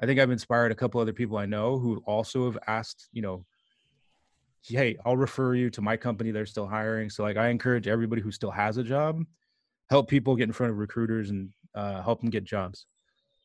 I 0.00 0.06
think 0.06 0.18
I've 0.18 0.30
inspired 0.30 0.72
a 0.72 0.74
couple 0.74 1.00
other 1.00 1.12
people 1.12 1.38
I 1.38 1.46
know 1.46 1.78
who 1.78 2.02
also 2.06 2.46
have 2.46 2.58
asked, 2.66 3.08
you 3.12 3.22
know, 3.22 3.44
hey, 4.62 4.96
I'll 5.04 5.16
refer 5.16 5.54
you 5.54 5.70
to 5.70 5.82
my 5.82 5.96
company. 5.96 6.30
They're 6.30 6.46
still 6.46 6.66
hiring. 6.66 7.10
So 7.10 7.22
like, 7.22 7.36
I 7.36 7.48
encourage 7.48 7.86
everybody 7.86 8.22
who 8.22 8.32
still 8.32 8.50
has 8.50 8.76
a 8.76 8.82
job, 8.84 9.24
help 9.88 10.08
people 10.08 10.36
get 10.36 10.48
in 10.48 10.52
front 10.52 10.72
of 10.72 10.78
recruiters 10.78 11.30
and 11.30 11.50
uh, 11.74 12.02
help 12.02 12.20
them 12.20 12.30
get 12.30 12.44
jobs. 12.44 12.86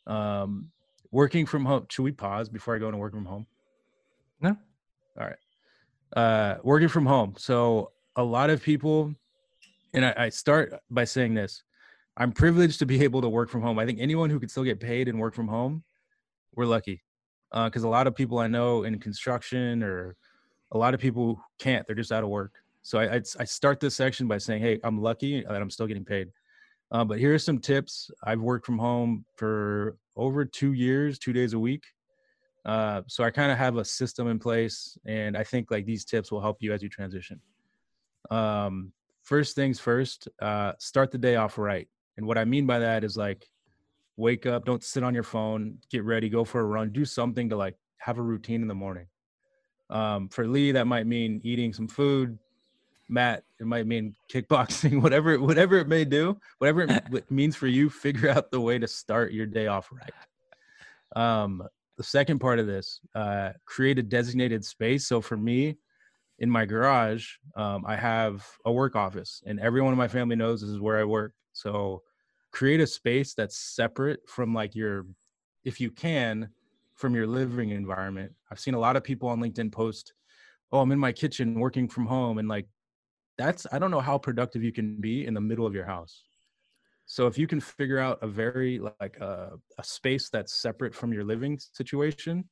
Um, 0.07 0.71
working 1.11 1.45
from 1.45 1.65
home. 1.65 1.85
Should 1.89 2.03
we 2.03 2.11
pause 2.11 2.49
before 2.49 2.75
I 2.75 2.79
go 2.79 2.87
into 2.87 2.97
working 2.97 3.19
from 3.19 3.27
home? 3.27 3.47
No. 4.41 4.57
All 5.19 5.27
right. 5.27 5.37
Uh, 6.13 6.55
working 6.63 6.87
from 6.87 7.05
home. 7.05 7.33
So 7.37 7.91
a 8.15 8.23
lot 8.23 8.49
of 8.49 8.61
people, 8.61 9.13
and 9.93 10.05
I, 10.05 10.13
I 10.17 10.29
start 10.29 10.73
by 10.89 11.03
saying 11.03 11.33
this 11.33 11.63
I'm 12.17 12.31
privileged 12.31 12.79
to 12.79 12.85
be 12.85 13.03
able 13.03 13.21
to 13.21 13.29
work 13.29 13.49
from 13.49 13.61
home. 13.61 13.79
I 13.79 13.85
think 13.85 13.99
anyone 13.99 14.29
who 14.29 14.39
can 14.39 14.49
still 14.49 14.63
get 14.63 14.79
paid 14.79 15.07
and 15.07 15.19
work 15.19 15.35
from 15.35 15.47
home, 15.47 15.83
we're 16.55 16.65
lucky. 16.65 17.01
Uh, 17.51 17.65
because 17.65 17.83
a 17.83 17.89
lot 17.89 18.07
of 18.07 18.15
people 18.15 18.39
I 18.39 18.47
know 18.47 18.83
in 18.83 18.99
construction 18.99 19.83
or 19.83 20.17
a 20.71 20.77
lot 20.77 20.93
of 20.93 20.99
people 20.99 21.39
can't, 21.59 21.85
they're 21.85 21.95
just 21.95 22.11
out 22.11 22.23
of 22.23 22.29
work. 22.29 22.53
So 22.81 22.99
I, 22.99 23.15
I, 23.15 23.21
I 23.39 23.43
start 23.45 23.79
this 23.79 23.95
section 23.95 24.27
by 24.27 24.37
saying, 24.37 24.61
hey, 24.61 24.79
I'm 24.83 25.01
lucky 25.01 25.41
that 25.41 25.61
I'm 25.61 25.69
still 25.69 25.87
getting 25.87 26.05
paid. 26.05 26.29
Uh, 26.91 27.03
but 27.03 27.17
here 27.17 27.33
are 27.33 27.39
some 27.39 27.59
tips. 27.59 28.11
I've 28.23 28.41
worked 28.41 28.65
from 28.65 28.77
home 28.77 29.25
for 29.35 29.97
over 30.15 30.45
two 30.45 30.73
years, 30.73 31.17
two 31.17 31.33
days 31.33 31.53
a 31.53 31.59
week. 31.59 31.83
Uh, 32.65 33.01
so 33.07 33.23
I 33.23 33.29
kind 33.29 33.51
of 33.51 33.57
have 33.57 33.77
a 33.77 33.85
system 33.85 34.27
in 34.27 34.39
place, 34.39 34.97
and 35.05 35.37
I 35.37 35.43
think 35.43 35.69
like 35.69 35.85
these 35.85 36.03
tips 36.03 36.31
will 36.31 36.41
help 36.41 36.57
you 36.61 36.73
as 36.73 36.81
you 36.81 36.89
transition. 36.89 37.39
Um, 38.31 38.91
first 39.23 39.55
things 39.55 39.79
first, 39.79 40.27
uh, 40.41 40.73
start 40.79 41.11
the 41.11 41.17
day 41.17 41.35
off 41.35 41.57
right. 41.57 41.87
And 42.17 42.25
what 42.25 42.37
I 42.37 42.45
mean 42.45 42.65
by 42.65 42.79
that 42.79 43.03
is 43.03 43.17
like, 43.17 43.47
wake 44.17 44.45
up, 44.45 44.65
don't 44.65 44.83
sit 44.83 45.03
on 45.03 45.13
your 45.13 45.23
phone, 45.23 45.77
get 45.91 46.03
ready, 46.03 46.29
go 46.29 46.45
for 46.45 46.61
a 46.61 46.65
run, 46.65 46.91
do 46.91 47.05
something 47.05 47.49
to 47.49 47.55
like 47.55 47.75
have 47.97 48.17
a 48.17 48.21
routine 48.21 48.61
in 48.61 48.67
the 48.67 48.75
morning. 48.75 49.07
Um, 49.89 50.29
for 50.29 50.47
Lee, 50.47 50.71
that 50.71 50.87
might 50.87 51.05
mean 51.05 51.41
eating 51.43 51.73
some 51.73 51.87
food. 51.87 52.39
Matt, 53.07 53.43
it 53.59 53.67
might 53.67 53.85
mean 53.85 54.15
kickboxing, 54.31 55.01
whatever, 55.03 55.39
whatever 55.39 55.77
it 55.77 55.87
may 55.87 56.05
do, 56.05 56.39
whatever 56.57 56.81
it 56.83 57.29
means 57.31 57.55
for 57.55 57.67
you, 57.67 57.89
figure 57.89 58.29
out 58.29 58.49
the 58.49 58.59
way 58.59 58.79
to 58.79 58.87
start 58.87 59.31
your 59.31 59.45
day 59.45 59.67
off 59.67 59.91
right. 59.91 60.13
Um, 61.15 61.63
the 61.97 62.03
second 62.03 62.39
part 62.39 62.59
of 62.59 62.67
this, 62.67 62.99
uh, 63.15 63.51
create 63.65 63.99
a 63.99 64.03
designated 64.03 64.65
space. 64.65 65.07
So 65.07 65.21
for 65.21 65.37
me, 65.37 65.77
in 66.39 66.49
my 66.49 66.65
garage, 66.65 67.27
um, 67.55 67.85
I 67.87 67.95
have 67.95 68.45
a 68.65 68.71
work 68.71 68.95
office, 68.95 69.41
and 69.45 69.59
everyone 69.59 69.93
in 69.93 69.97
my 69.97 70.07
family 70.07 70.35
knows 70.35 70.61
this 70.61 70.69
is 70.69 70.81
where 70.81 70.97
I 70.99 71.05
work. 71.05 71.33
So 71.53 72.01
create 72.51 72.81
a 72.81 72.87
space 72.87 73.33
that's 73.33 73.57
separate 73.57 74.19
from 74.27 74.53
like 74.53 74.75
your, 74.75 75.05
if 75.63 75.79
you 75.79 75.91
can, 75.91 76.49
from 76.95 77.15
your 77.15 77.27
living 77.27 77.69
environment. 77.69 78.33
I've 78.51 78.59
seen 78.59 78.73
a 78.73 78.79
lot 78.79 78.95
of 78.95 79.03
people 79.03 79.29
on 79.29 79.39
LinkedIn 79.39 79.71
post, 79.71 80.13
"Oh, 80.71 80.79
I'm 80.79 80.91
in 80.91 80.99
my 80.99 81.11
kitchen 81.11 81.59
working 81.59 81.87
from 81.87 82.05
home," 82.05 82.37
and 82.37 82.47
like 82.47 82.67
that's 83.37 83.65
I 83.71 83.79
don't 83.79 83.91
know 83.91 84.01
how 84.01 84.17
productive 84.17 84.63
you 84.63 84.71
can 84.71 84.99
be 84.99 85.25
in 85.25 85.33
the 85.33 85.41
middle 85.41 85.65
of 85.65 85.73
your 85.73 85.85
house. 85.85 86.23
So 87.05 87.27
if 87.27 87.37
you 87.37 87.45
can 87.47 87.59
figure 87.59 87.99
out 87.99 88.19
a 88.21 88.27
very 88.27 88.79
like 88.79 89.17
a, 89.21 89.51
a 89.77 89.83
space 89.83 90.29
that's 90.29 90.53
separate 90.53 90.95
from 90.95 91.13
your 91.13 91.23
living 91.23 91.59
situation, 91.59 92.49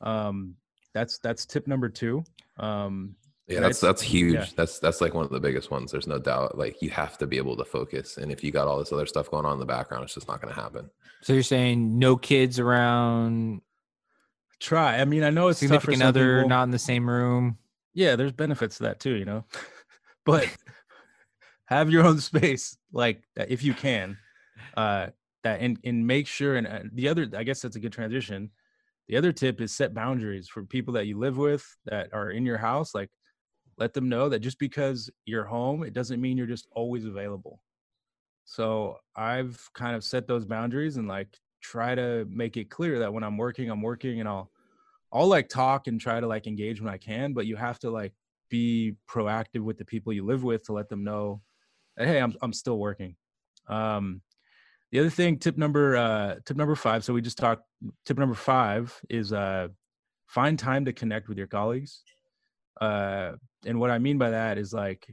um, 0.00 0.54
that's 0.94 1.18
that's 1.18 1.44
tip 1.46 1.66
number 1.66 1.88
two. 1.88 2.24
Um, 2.58 3.14
Yeah, 3.46 3.60
that's 3.60 3.80
that's 3.80 4.00
huge. 4.02 4.34
yeah. 4.34 4.46
That's 4.56 4.78
that's 4.78 5.00
like 5.00 5.12
one 5.14 5.24
of 5.24 5.30
the 5.30 5.40
biggest 5.40 5.70
ones. 5.70 5.92
There's 5.92 6.06
no 6.06 6.18
doubt. 6.18 6.56
Like 6.56 6.80
you 6.80 6.90
have 6.90 7.18
to 7.18 7.26
be 7.26 7.36
able 7.36 7.56
to 7.56 7.64
focus, 7.64 8.16
and 8.16 8.32
if 8.32 8.42
you 8.42 8.50
got 8.50 8.66
all 8.68 8.78
this 8.78 8.92
other 8.92 9.06
stuff 9.06 9.30
going 9.30 9.44
on 9.44 9.54
in 9.54 9.58
the 9.60 9.66
background, 9.66 10.04
it's 10.04 10.14
just 10.14 10.28
not 10.28 10.40
going 10.40 10.54
to 10.54 10.60
happen. 10.60 10.88
So 11.22 11.32
you're 11.34 11.42
saying 11.42 11.98
no 11.98 12.16
kids 12.16 12.58
around, 12.58 13.60
try. 14.60 14.98
I 15.00 15.04
mean, 15.04 15.22
I 15.22 15.30
know 15.30 15.48
it's 15.48 15.60
tough 15.60 15.68
for 15.84 15.92
significant 15.92 15.98
some 16.00 16.08
other 16.08 16.36
people. 16.38 16.48
not 16.48 16.62
in 16.64 16.70
the 16.70 16.78
same 16.78 17.08
room. 17.08 17.58
yeah 17.92 18.16
there's 18.16 18.32
benefits 18.32 18.76
to 18.78 18.84
that 18.84 19.00
too 19.00 19.14
you 19.14 19.24
know 19.24 19.44
but 20.24 20.46
have 21.70 21.90
your 21.90 22.04
own 22.04 22.18
space 22.32 22.76
like 22.92 23.22
if 23.36 23.62
you 23.62 23.72
can 23.72 24.18
uh 24.76 25.06
that 25.42 25.60
and 25.60 25.78
and 25.84 26.06
make 26.06 26.26
sure 26.26 26.56
and 26.56 26.66
uh, 26.66 26.80
the 26.92 27.08
other 27.08 27.26
i 27.36 27.42
guess 27.42 27.62
that's 27.62 27.76
a 27.76 27.80
good 27.80 27.92
transition. 27.92 28.50
The 29.08 29.16
other 29.16 29.32
tip 29.32 29.60
is 29.60 29.74
set 29.74 29.92
boundaries 29.92 30.48
for 30.48 30.62
people 30.64 30.94
that 30.94 31.08
you 31.08 31.18
live 31.18 31.36
with 31.36 31.66
that 31.86 32.10
are 32.12 32.30
in 32.30 32.46
your 32.46 32.58
house 32.58 32.94
like 32.94 33.10
let 33.76 33.92
them 33.92 34.08
know 34.08 34.28
that 34.28 34.38
just 34.38 34.58
because 34.60 35.10
you're 35.24 35.46
home 35.46 35.82
it 35.82 35.94
doesn't 35.94 36.20
mean 36.20 36.36
you're 36.36 36.46
just 36.46 36.68
always 36.72 37.04
available. 37.04 37.60
So 38.44 38.98
i've 39.16 39.68
kind 39.74 39.96
of 39.96 40.04
set 40.04 40.28
those 40.28 40.44
boundaries 40.44 40.96
and 40.96 41.08
like 41.08 41.38
try 41.60 41.94
to 41.94 42.26
make 42.30 42.56
it 42.56 42.70
clear 42.70 42.98
that 43.00 43.12
when 43.12 43.22
i'm 43.22 43.36
working 43.36 43.70
i'm 43.70 43.82
working 43.82 44.20
and 44.20 44.28
i'll 44.28 44.50
I'll 45.12 45.26
like 45.26 45.48
talk 45.48 45.86
and 45.88 46.00
try 46.00 46.20
to 46.20 46.26
like 46.26 46.46
engage 46.46 46.80
when 46.80 46.92
I 46.92 46.98
can, 46.98 47.32
but 47.32 47.46
you 47.46 47.56
have 47.56 47.78
to 47.80 47.90
like 47.90 48.12
be 48.48 48.94
proactive 49.08 49.60
with 49.60 49.78
the 49.78 49.84
people 49.84 50.12
you 50.12 50.24
live 50.24 50.44
with 50.44 50.64
to 50.64 50.72
let 50.72 50.88
them 50.88 51.04
know 51.04 51.40
hey, 52.06 52.18
I'm 52.18 52.34
I'm 52.42 52.52
still 52.52 52.78
working. 52.78 53.16
Um 53.68 54.22
the 54.92 55.00
other 55.00 55.10
thing, 55.10 55.38
tip 55.38 55.56
number 55.56 55.96
uh 55.96 56.36
tip 56.44 56.56
number 56.56 56.74
five. 56.74 57.04
So 57.04 57.12
we 57.12 57.22
just 57.22 57.38
talked 57.38 57.62
tip 58.04 58.18
number 58.18 58.34
five 58.34 58.98
is 59.08 59.32
uh 59.32 59.68
find 60.26 60.58
time 60.58 60.84
to 60.84 60.92
connect 60.92 61.28
with 61.28 61.38
your 61.38 61.46
colleagues. 61.46 62.02
Uh 62.80 63.32
and 63.66 63.78
what 63.78 63.90
I 63.90 63.98
mean 63.98 64.18
by 64.18 64.30
that 64.30 64.58
is 64.58 64.72
like 64.72 65.06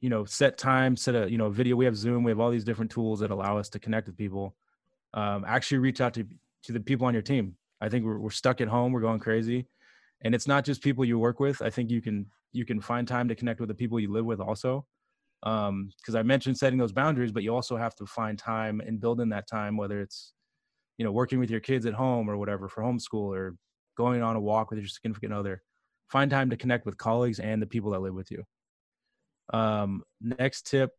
you 0.00 0.10
know, 0.10 0.24
set 0.24 0.58
time, 0.58 0.96
set 0.96 1.14
a 1.14 1.30
you 1.30 1.38
know 1.38 1.50
video. 1.50 1.76
We 1.76 1.84
have 1.84 1.96
Zoom, 1.96 2.22
we 2.22 2.30
have 2.30 2.40
all 2.40 2.50
these 2.50 2.64
different 2.64 2.90
tools 2.90 3.20
that 3.20 3.30
allow 3.30 3.58
us 3.58 3.68
to 3.70 3.78
connect 3.78 4.06
with 4.06 4.16
people. 4.16 4.54
Um, 5.14 5.44
actually 5.46 5.78
reach 5.78 6.00
out 6.00 6.14
to 6.14 6.24
to 6.64 6.72
the 6.72 6.80
people 6.80 7.06
on 7.06 7.14
your 7.14 7.22
team. 7.22 7.56
I 7.80 7.88
think 7.88 8.04
we're, 8.04 8.18
we're 8.18 8.30
stuck 8.30 8.60
at 8.60 8.68
home. 8.68 8.92
We're 8.92 9.00
going 9.00 9.20
crazy, 9.20 9.66
and 10.22 10.34
it's 10.34 10.46
not 10.46 10.64
just 10.64 10.82
people 10.82 11.04
you 11.04 11.18
work 11.18 11.40
with. 11.40 11.62
I 11.62 11.70
think 11.70 11.90
you 11.90 12.02
can 12.02 12.26
you 12.52 12.64
can 12.64 12.80
find 12.80 13.08
time 13.08 13.28
to 13.28 13.34
connect 13.34 13.60
with 13.60 13.68
the 13.68 13.74
people 13.74 13.98
you 13.98 14.12
live 14.12 14.24
with 14.24 14.40
also. 14.40 14.86
Um, 15.46 15.90
because 15.98 16.16
I 16.16 16.24
mentioned 16.24 16.58
setting 16.58 16.76
those 16.78 16.90
boundaries, 16.90 17.30
but 17.30 17.44
you 17.44 17.54
also 17.54 17.76
have 17.76 17.94
to 17.96 18.06
find 18.06 18.36
time 18.36 18.80
and 18.80 19.00
build 19.00 19.20
in 19.20 19.28
that 19.28 19.46
time, 19.46 19.76
whether 19.76 20.00
it's 20.00 20.32
you 20.98 21.04
know 21.04 21.12
working 21.12 21.38
with 21.38 21.50
your 21.50 21.60
kids 21.60 21.86
at 21.86 21.94
home 21.94 22.28
or 22.28 22.36
whatever 22.36 22.68
for 22.68 22.82
homeschool 22.82 23.32
or 23.32 23.54
going 23.96 24.22
on 24.22 24.34
a 24.34 24.40
walk 24.40 24.70
with 24.70 24.80
your 24.80 24.88
significant 24.88 25.32
other. 25.32 25.62
Find 26.08 26.30
time 26.32 26.50
to 26.50 26.56
connect 26.56 26.84
with 26.84 26.98
colleagues 26.98 27.38
and 27.38 27.62
the 27.62 27.66
people 27.66 27.92
that 27.92 28.00
live 28.00 28.14
with 28.14 28.28
you. 28.32 28.42
Um, 29.56 30.02
next 30.20 30.66
tip: 30.66 30.90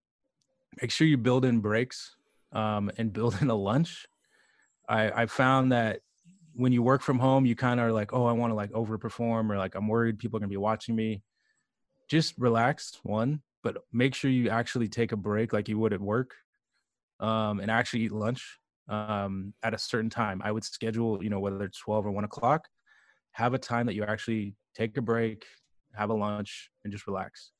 make 0.81 0.91
sure 0.91 1.05
you 1.05 1.17
build 1.17 1.43
in 1.43 1.59
breaks 1.59 2.15
um, 2.53 2.89
and 2.97 3.11
build 3.11 3.41
in 3.41 3.49
a 3.49 3.55
lunch. 3.55 4.05
I 4.87 5.23
I 5.23 5.25
found 5.25 5.73
that 5.73 5.99
when 6.53 6.71
you 6.71 6.81
work 6.81 7.01
from 7.01 7.19
home, 7.19 7.45
you 7.45 7.55
kind 7.55 7.81
of 7.81 7.85
are 7.85 7.91
like, 7.91 8.13
oh, 8.13 8.25
I 8.25 8.31
want 8.31 8.51
to 8.51 8.55
like 8.55 8.71
overperform 8.71 9.49
or 9.51 9.57
like 9.57 9.75
I'm 9.75 9.89
worried 9.89 10.19
people 10.19 10.37
are 10.37 10.39
gonna 10.39 10.49
be 10.49 10.55
watching 10.55 10.95
me. 10.95 11.21
Just 12.07 12.35
relax, 12.37 12.97
one, 13.03 13.41
but 13.67 13.83
make 13.91 14.15
sure 14.15 14.31
you 14.31 14.49
actually 14.49 14.87
take 14.87 15.11
a 15.11 15.17
break 15.17 15.51
like 15.51 15.67
you 15.67 15.77
would 15.77 15.91
at 15.91 15.99
work, 15.99 16.31
um, 17.19 17.59
and 17.59 17.69
actually 17.69 17.99
eat 18.03 18.13
lunch 18.13 18.59
um, 18.87 19.53
at 19.61 19.73
a 19.73 19.77
certain 19.77 20.09
time. 20.09 20.41
I 20.41 20.53
would 20.53 20.63
schedule, 20.63 21.21
you 21.21 21.29
know, 21.29 21.41
whether 21.41 21.65
it's 21.65 21.77
twelve 21.77 22.05
or 22.05 22.11
one 22.11 22.23
o'clock, 22.23 22.69
have 23.31 23.53
a 23.53 23.57
time 23.57 23.85
that 23.87 23.93
you 23.93 24.05
actually 24.05 24.55
take 24.73 24.95
a 24.95 25.01
break, 25.01 25.43
have 25.93 26.11
a 26.11 26.13
lunch, 26.13 26.69
and 26.85 26.93
just 26.93 27.07
relax. 27.07 27.51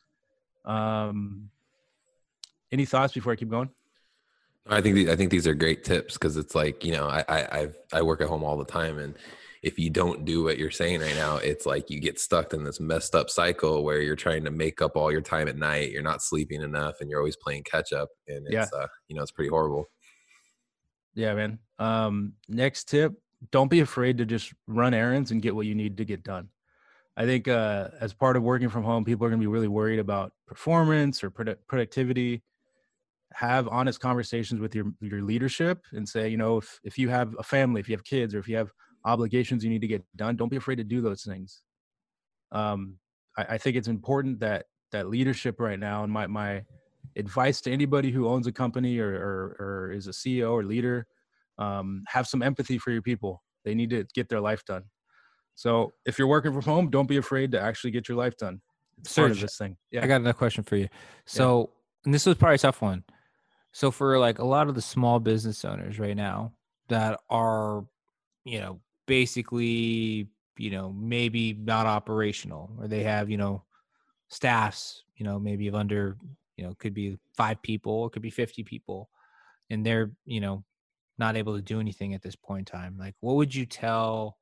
Um, 0.64 1.50
any 2.72 2.86
thoughts 2.86 3.14
before 3.14 3.34
I 3.34 3.36
keep 3.36 3.50
going? 3.50 3.70
I 4.66 4.80
think 4.80 4.96
the, 4.96 5.12
I 5.12 5.18
think 5.18 5.30
these 5.30 5.46
are 5.46 5.54
great 5.54 5.84
tips 5.84 6.14
because 6.14 6.38
it's 6.38 6.56
like 6.56 6.86
you 6.86 6.94
know 6.94 7.08
I 7.10 7.26
I 7.28 7.60
I've, 7.60 7.78
I 7.92 8.02
work 8.02 8.22
at 8.22 8.30
home 8.30 8.46
all 8.46 8.56
the 8.56 8.64
time, 8.64 8.98
and 8.98 9.14
if 9.64 9.80
you 9.80 9.90
don't 9.90 10.26
do 10.26 10.44
what 10.44 10.58
you're 10.58 10.72
saying 10.72 11.02
right 11.02 11.16
now, 11.16 11.38
it's 11.38 11.66
like 11.66 11.90
you 11.90 12.00
get 12.00 12.20
stuck 12.20 12.54
in 12.54 12.64
this 12.64 12.80
messed 12.80 13.16
up 13.16 13.30
cycle 13.30 13.84
where 13.84 14.02
you're 14.02 14.16
trying 14.16 14.44
to 14.46 14.52
make 14.52 14.82
up 14.82 14.96
all 14.96 15.12
your 15.12 15.22
time 15.22 15.48
at 15.48 15.58
night. 15.58 15.92
You're 15.92 16.02
not 16.04 16.22
sleeping 16.22 16.62
enough, 16.62 16.96
and 17.02 17.10
you're 17.10 17.20
always 17.20 17.38
playing 17.38 17.64
catch 17.64 17.94
up, 17.94 18.10
and 18.28 18.46
it's 18.48 18.54
Yeah. 18.54 18.68
uh, 18.80 18.88
you 19.08 19.16
know 19.16 19.22
it's 19.22 19.32
pretty 19.32 19.50
horrible. 19.50 19.86
Yeah, 21.16 21.34
man. 21.34 21.60
Um, 21.80 22.34
next 22.48 22.86
tip: 22.90 23.14
don't 23.52 23.70
be 23.70 23.80
afraid 23.80 24.18
to 24.20 24.26
just 24.26 24.54
run 24.68 24.94
errands 24.94 25.32
and 25.32 25.42
get 25.42 25.56
what 25.56 25.66
you 25.66 25.76
need 25.76 25.98
to 25.98 26.06
get 26.06 26.24
done. 26.24 26.50
I 27.16 27.26
think 27.26 27.48
uh, 27.48 27.90
as 28.00 28.14
part 28.14 28.38
of 28.38 28.44
working 28.44 28.70
from 28.70 28.84
home, 28.84 29.04
people 29.04 29.26
are 29.26 29.30
going 29.30 29.40
to 29.40 29.44
be 29.44 29.52
really 29.52 29.68
worried 29.68 29.98
about 30.00 30.34
performance 30.46 31.24
or 31.24 31.32
product- 31.32 31.68
productivity. 31.68 32.44
Have 33.34 33.68
honest 33.68 34.00
conversations 34.00 34.62
with 34.62 34.74
your 34.76 34.86
your 35.02 35.22
leadership 35.22 35.80
and 35.92 36.08
say, 36.08 36.30
you 36.30 36.38
know, 36.38 36.58
if 36.58 36.80
if 36.84 36.98
you 36.98 37.10
have 37.10 37.36
a 37.40 37.44
family, 37.44 37.82
if 37.82 37.90
you 37.90 37.96
have 37.96 38.04
kids, 38.06 38.34
or 38.36 38.40
if 38.40 38.48
you 38.48 38.56
have 38.56 38.72
obligations 39.08 39.64
you 39.64 39.70
need 39.70 39.82
to 39.82 39.88
get 39.88 40.04
done, 40.16 40.36
don't 40.36 40.50
be 40.50 40.58
afraid 40.58 40.76
to 40.76 40.84
do 40.84 41.02
those 41.02 41.24
things. 41.24 41.62
Um, 42.52 42.98
I, 43.38 43.44
I 43.52 43.58
think 43.58 43.76
it's 43.78 43.88
important 43.88 44.40
that 44.42 44.66
that 44.92 45.10
leadership 45.10 45.60
right 45.60 45.80
now, 45.80 46.04
and 46.04 46.12
my 46.12 46.28
my 46.28 46.64
advice 47.16 47.62
to 47.62 47.72
anybody 47.72 48.12
who 48.12 48.28
owns 48.28 48.48
a 48.48 48.52
company 48.52 49.00
or 49.00 49.10
or, 49.10 49.56
or 49.60 49.92
is 49.92 50.08
a 50.08 50.12
CEO 50.12 50.52
or 50.52 50.64
leader. 50.64 51.08
Um, 51.60 52.04
have 52.08 52.28
some 52.28 52.44
empathy 52.44 52.78
for 52.78 52.92
your 52.92 53.02
people. 53.02 53.42
They 53.66 53.74
need 53.74 53.90
to 53.90 54.06
get 54.14 54.30
their 54.30 54.40
life 54.40 54.64
done. 54.64 54.84
So 55.56 55.92
if 56.06 56.20
you're 56.20 56.28
working 56.28 56.54
from 56.54 56.62
home, 56.62 56.92
don't 56.92 57.08
be 57.08 57.18
afraid 57.18 57.52
to 57.54 57.60
actually 57.60 57.90
get 57.90 58.08
your 58.08 58.16
life 58.16 58.38
done. 58.38 58.62
It's 59.00 59.16
part 59.16 59.32
of 59.32 59.40
this 59.40 59.58
thing. 59.58 59.76
Yeah. 59.92 60.04
I 60.04 60.08
got 60.08 60.18
another 60.18 60.34
question 60.34 60.64
for 60.64 60.76
you. 60.76 60.88
So, 61.26 61.72
and 62.06 62.14
this 62.14 62.28
was 62.28 62.38
probably 62.38 62.56
a 62.56 62.60
tough 62.60 62.82
one. 62.82 63.04
So, 63.72 63.90
for 63.90 64.20
like 64.20 64.38
a 64.38 64.46
lot 64.46 64.70
of 64.70 64.76
the 64.76 64.82
small 64.82 65.20
business 65.20 65.66
owners 65.66 66.00
right 66.00 66.16
now 66.16 66.54
that 66.90 67.20
are, 67.30 67.86
you 68.46 68.60
know, 68.60 68.80
basically, 69.08 70.28
you 70.58 70.70
know, 70.70 70.94
maybe 70.94 71.54
not 71.54 71.88
operational 71.88 72.70
or 72.80 72.88
they 72.88 73.02
have, 73.04 73.30
you 73.32 73.38
know, 73.38 73.64
staffs, 74.28 75.04
you 75.16 75.26
know, 75.26 75.40
maybe 75.40 75.68
of 75.68 75.74
under, 75.76 76.18
you 76.58 76.64
know, 76.66 76.76
could 76.78 76.94
be 76.94 77.18
five 77.36 77.60
people, 77.64 78.06
it 78.06 78.12
could 78.12 78.22
be 78.22 78.30
50 78.30 78.64
people, 78.64 79.10
and 79.72 79.84
they're, 79.86 80.12
you 80.26 80.40
know, 80.40 80.64
not 81.18 81.36
able 81.36 81.56
to 81.56 81.62
do 81.62 81.80
anything 81.80 82.14
at 82.14 82.22
this 82.22 82.36
point 82.36 82.70
in 82.70 82.80
time. 82.80 82.96
Like, 83.00 83.16
what 83.22 83.36
would 83.38 83.54
you 83.56 83.66
tell, 83.66 84.38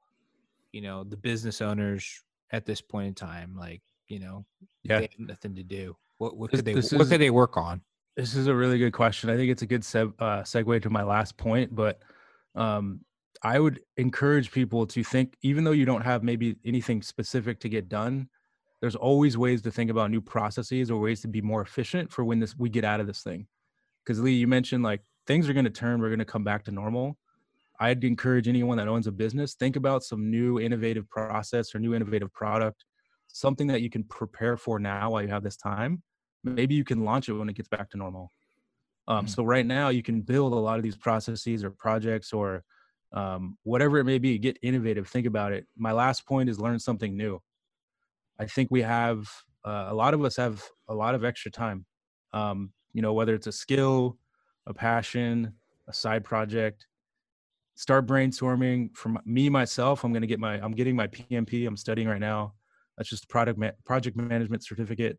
you 0.73 0.81
know, 0.81 1.03
the 1.05 1.15
business 1.17 1.61
owners 1.61 2.21
at 2.51 2.65
this 2.65 2.81
point 2.81 3.07
in 3.07 3.13
time? 3.13 3.55
Like, 3.57 3.81
you 4.07 4.19
know, 4.19 4.45
Yeah. 4.83 4.99
they 4.99 5.09
have 5.17 5.19
nothing 5.27 5.55
to 5.55 5.63
do. 5.63 5.95
What 6.17 6.35
what 6.37 6.51
This- 6.51 6.59
could 6.59 6.65
they 6.65 6.73
what 6.75 6.83
is- 7.01 7.09
could 7.09 7.21
they 7.21 7.29
work 7.29 7.55
on? 7.57 7.81
This 8.15 8.35
is 8.35 8.47
a 8.47 8.55
really 8.55 8.77
good 8.77 8.93
question. 8.93 9.29
I 9.29 9.35
think 9.35 9.51
it's 9.51 9.61
a 9.61 9.65
good 9.67 9.81
seg- 9.81 10.13
uh, 10.19 10.41
segue 10.43 10.81
to 10.81 10.89
my 10.89 11.03
last 11.03 11.37
point, 11.37 11.73
but 11.75 12.01
um, 12.55 13.01
I 13.43 13.59
would 13.59 13.81
encourage 13.97 14.51
people 14.51 14.85
to 14.87 15.03
think, 15.03 15.35
even 15.41 15.63
though 15.63 15.71
you 15.71 15.85
don't 15.85 16.03
have 16.03 16.23
maybe 16.23 16.55
anything 16.65 17.01
specific 17.01 17.59
to 17.61 17.69
get 17.69 17.89
done, 17.89 18.29
there's 18.81 18.95
always 18.95 19.37
ways 19.37 19.61
to 19.63 19.71
think 19.71 19.89
about 19.89 20.11
new 20.11 20.21
processes 20.21 20.91
or 20.91 20.99
ways 20.99 21.21
to 21.21 21.27
be 21.27 21.41
more 21.41 21.61
efficient 21.61 22.11
for 22.11 22.23
when 22.23 22.39
this 22.39 22.55
we 22.57 22.69
get 22.69 22.83
out 22.85 22.99
of 22.99 23.07
this 23.07 23.21
thing. 23.21 23.47
Because 24.03 24.21
Lee, 24.21 24.33
you 24.33 24.47
mentioned 24.47 24.83
like 24.83 25.01
things 25.27 25.49
are 25.49 25.53
going 25.53 25.65
to 25.65 25.71
turn, 25.71 26.01
we're 26.01 26.09
going 26.09 26.19
to 26.19 26.25
come 26.25 26.43
back 26.43 26.63
to 26.65 26.71
normal. 26.71 27.17
I'd 27.79 28.03
encourage 28.03 28.47
anyone 28.47 28.77
that 28.77 28.87
owns 28.87 29.07
a 29.07 29.11
business 29.11 29.55
think 29.55 29.75
about 29.75 30.03
some 30.03 30.29
new 30.29 30.59
innovative 30.59 31.09
process 31.09 31.75
or 31.75 31.79
new 31.79 31.93
innovative 31.93 32.31
product, 32.33 32.85
something 33.27 33.67
that 33.67 33.81
you 33.81 33.89
can 33.89 34.03
prepare 34.03 34.55
for 34.55 34.79
now 34.79 35.11
while 35.11 35.21
you 35.21 35.29
have 35.29 35.43
this 35.43 35.57
time 35.57 36.03
maybe 36.45 36.75
you 36.75 36.83
can 36.83 37.03
launch 37.03 37.27
it 37.27 37.33
when 37.33 37.49
it 37.49 37.55
gets 37.55 37.67
back 37.67 37.89
to 37.89 37.97
normal. 37.97 38.31
Um, 39.07 39.25
Mm. 39.25 39.29
So 39.29 39.43
right 39.43 39.65
now 39.65 39.89
you 39.89 40.03
can 40.03 40.21
build 40.21 40.53
a 40.53 40.55
lot 40.55 40.77
of 40.77 40.83
these 40.83 40.95
processes 40.95 41.63
or 41.63 41.71
projects 41.71 42.31
or 42.31 42.63
um, 43.15 43.57
whatever 43.63 43.97
it 43.97 44.03
may 44.03 44.19
be. 44.19 44.37
Get 44.37 44.59
innovative. 44.61 45.07
Think 45.07 45.25
about 45.25 45.51
it. 45.51 45.65
My 45.77 45.91
last 45.91 46.25
point 46.27 46.49
is 46.49 46.59
learn 46.59 46.79
something 46.79 47.17
new. 47.17 47.41
I 48.39 48.45
think 48.45 48.69
we 48.69 48.81
have 48.83 49.27
uh, 49.65 49.87
a 49.89 49.93
lot 49.95 50.13
of 50.13 50.23
us 50.23 50.35
have 50.35 50.63
a 50.87 50.93
lot 50.93 51.15
of 51.15 51.25
extra 51.25 51.49
time. 51.49 51.85
Um, 52.33 52.71
you 52.93 53.01
know, 53.01 53.13
whether 53.13 53.33
it's 53.33 53.47
a 53.47 53.51
skill, 53.51 54.17
a 54.67 54.73
passion, 54.73 55.53
a 55.87 55.93
side 55.93 56.23
project. 56.23 56.85
Start 57.75 58.05
brainstorming. 58.05 58.95
For 58.95 59.15
me 59.25 59.49
myself, 59.49 60.03
I'm 60.03 60.13
going 60.13 60.21
to 60.21 60.27
get 60.27 60.39
my. 60.39 60.59
I'm 60.61 60.73
getting 60.73 60.95
my 60.95 61.07
PMP. 61.07 61.67
I'm 61.67 61.77
studying 61.77 62.07
right 62.07 62.21
now. 62.21 62.53
That's 62.97 63.09
just 63.09 63.27
product 63.27 63.57
ma- 63.57 63.71
project 63.85 64.15
management 64.15 64.63
certificate 64.63 65.17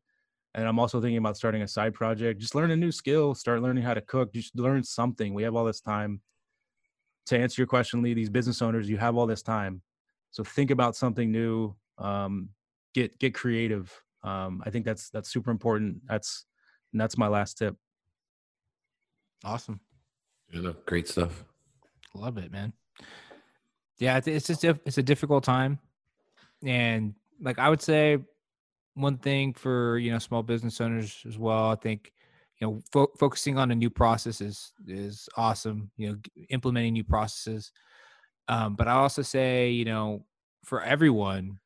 and 0.56 0.66
I'm 0.66 0.78
also 0.78 1.00
thinking 1.02 1.18
about 1.18 1.36
starting 1.36 1.60
a 1.60 1.68
side 1.68 1.92
project. 1.92 2.40
Just 2.40 2.54
learn 2.54 2.70
a 2.70 2.76
new 2.76 2.90
skill, 2.90 3.34
start 3.34 3.60
learning 3.60 3.84
how 3.84 3.92
to 3.92 4.00
cook, 4.00 4.32
just 4.32 4.58
learn 4.58 4.82
something. 4.82 5.34
We 5.34 5.42
have 5.42 5.54
all 5.54 5.66
this 5.66 5.82
time. 5.82 6.22
To 7.26 7.38
answer 7.38 7.60
your 7.60 7.66
question, 7.66 8.02
Lee, 8.02 8.14
these 8.14 8.30
business 8.30 8.62
owners, 8.62 8.88
you 8.88 8.96
have 8.98 9.16
all 9.16 9.26
this 9.26 9.42
time. 9.42 9.82
So 10.30 10.44
think 10.44 10.70
about 10.70 10.96
something 10.96 11.30
new. 11.32 11.74
Um, 11.98 12.50
get 12.94 13.18
get 13.18 13.34
creative. 13.34 13.92
Um, 14.22 14.62
I 14.64 14.70
think 14.70 14.84
that's 14.84 15.10
that's 15.10 15.28
super 15.28 15.50
important. 15.50 16.02
That's 16.06 16.44
and 16.92 17.00
that's 17.00 17.18
my 17.18 17.28
last 17.28 17.58
tip. 17.58 17.76
Awesome. 19.44 19.80
You 20.50 20.62
know, 20.62 20.76
great 20.86 21.08
stuff. 21.08 21.44
Love 22.14 22.38
it, 22.38 22.50
man. 22.50 22.72
Yeah, 23.98 24.16
it's, 24.18 24.26
it's 24.26 24.46
just 24.46 24.60
diff- 24.62 24.80
it's 24.84 24.98
a 24.98 25.02
difficult 25.02 25.44
time, 25.44 25.78
and 26.64 27.14
like 27.40 27.58
I 27.58 27.68
would 27.68 27.82
say, 27.82 28.18
one 28.94 29.18
thing 29.18 29.52
for 29.52 29.98
you 29.98 30.10
know 30.10 30.18
small 30.18 30.42
business 30.42 30.80
owners 30.80 31.22
as 31.26 31.38
well. 31.38 31.70
I 31.70 31.76
think 31.76 32.12
you 32.58 32.66
know 32.66 32.80
fo- 32.92 33.12
focusing 33.18 33.58
on 33.58 33.70
a 33.70 33.74
new 33.74 33.90
process 33.90 34.40
is 34.40 34.72
is 34.86 35.28
awesome. 35.36 35.90
You 35.96 36.12
know, 36.12 36.18
implementing 36.50 36.94
new 36.94 37.04
processes, 37.04 37.72
um, 38.48 38.74
but 38.76 38.88
I 38.88 38.92
also 38.92 39.22
say 39.22 39.70
you 39.70 39.84
know 39.84 40.24
for 40.64 40.82
everyone, 40.82 41.58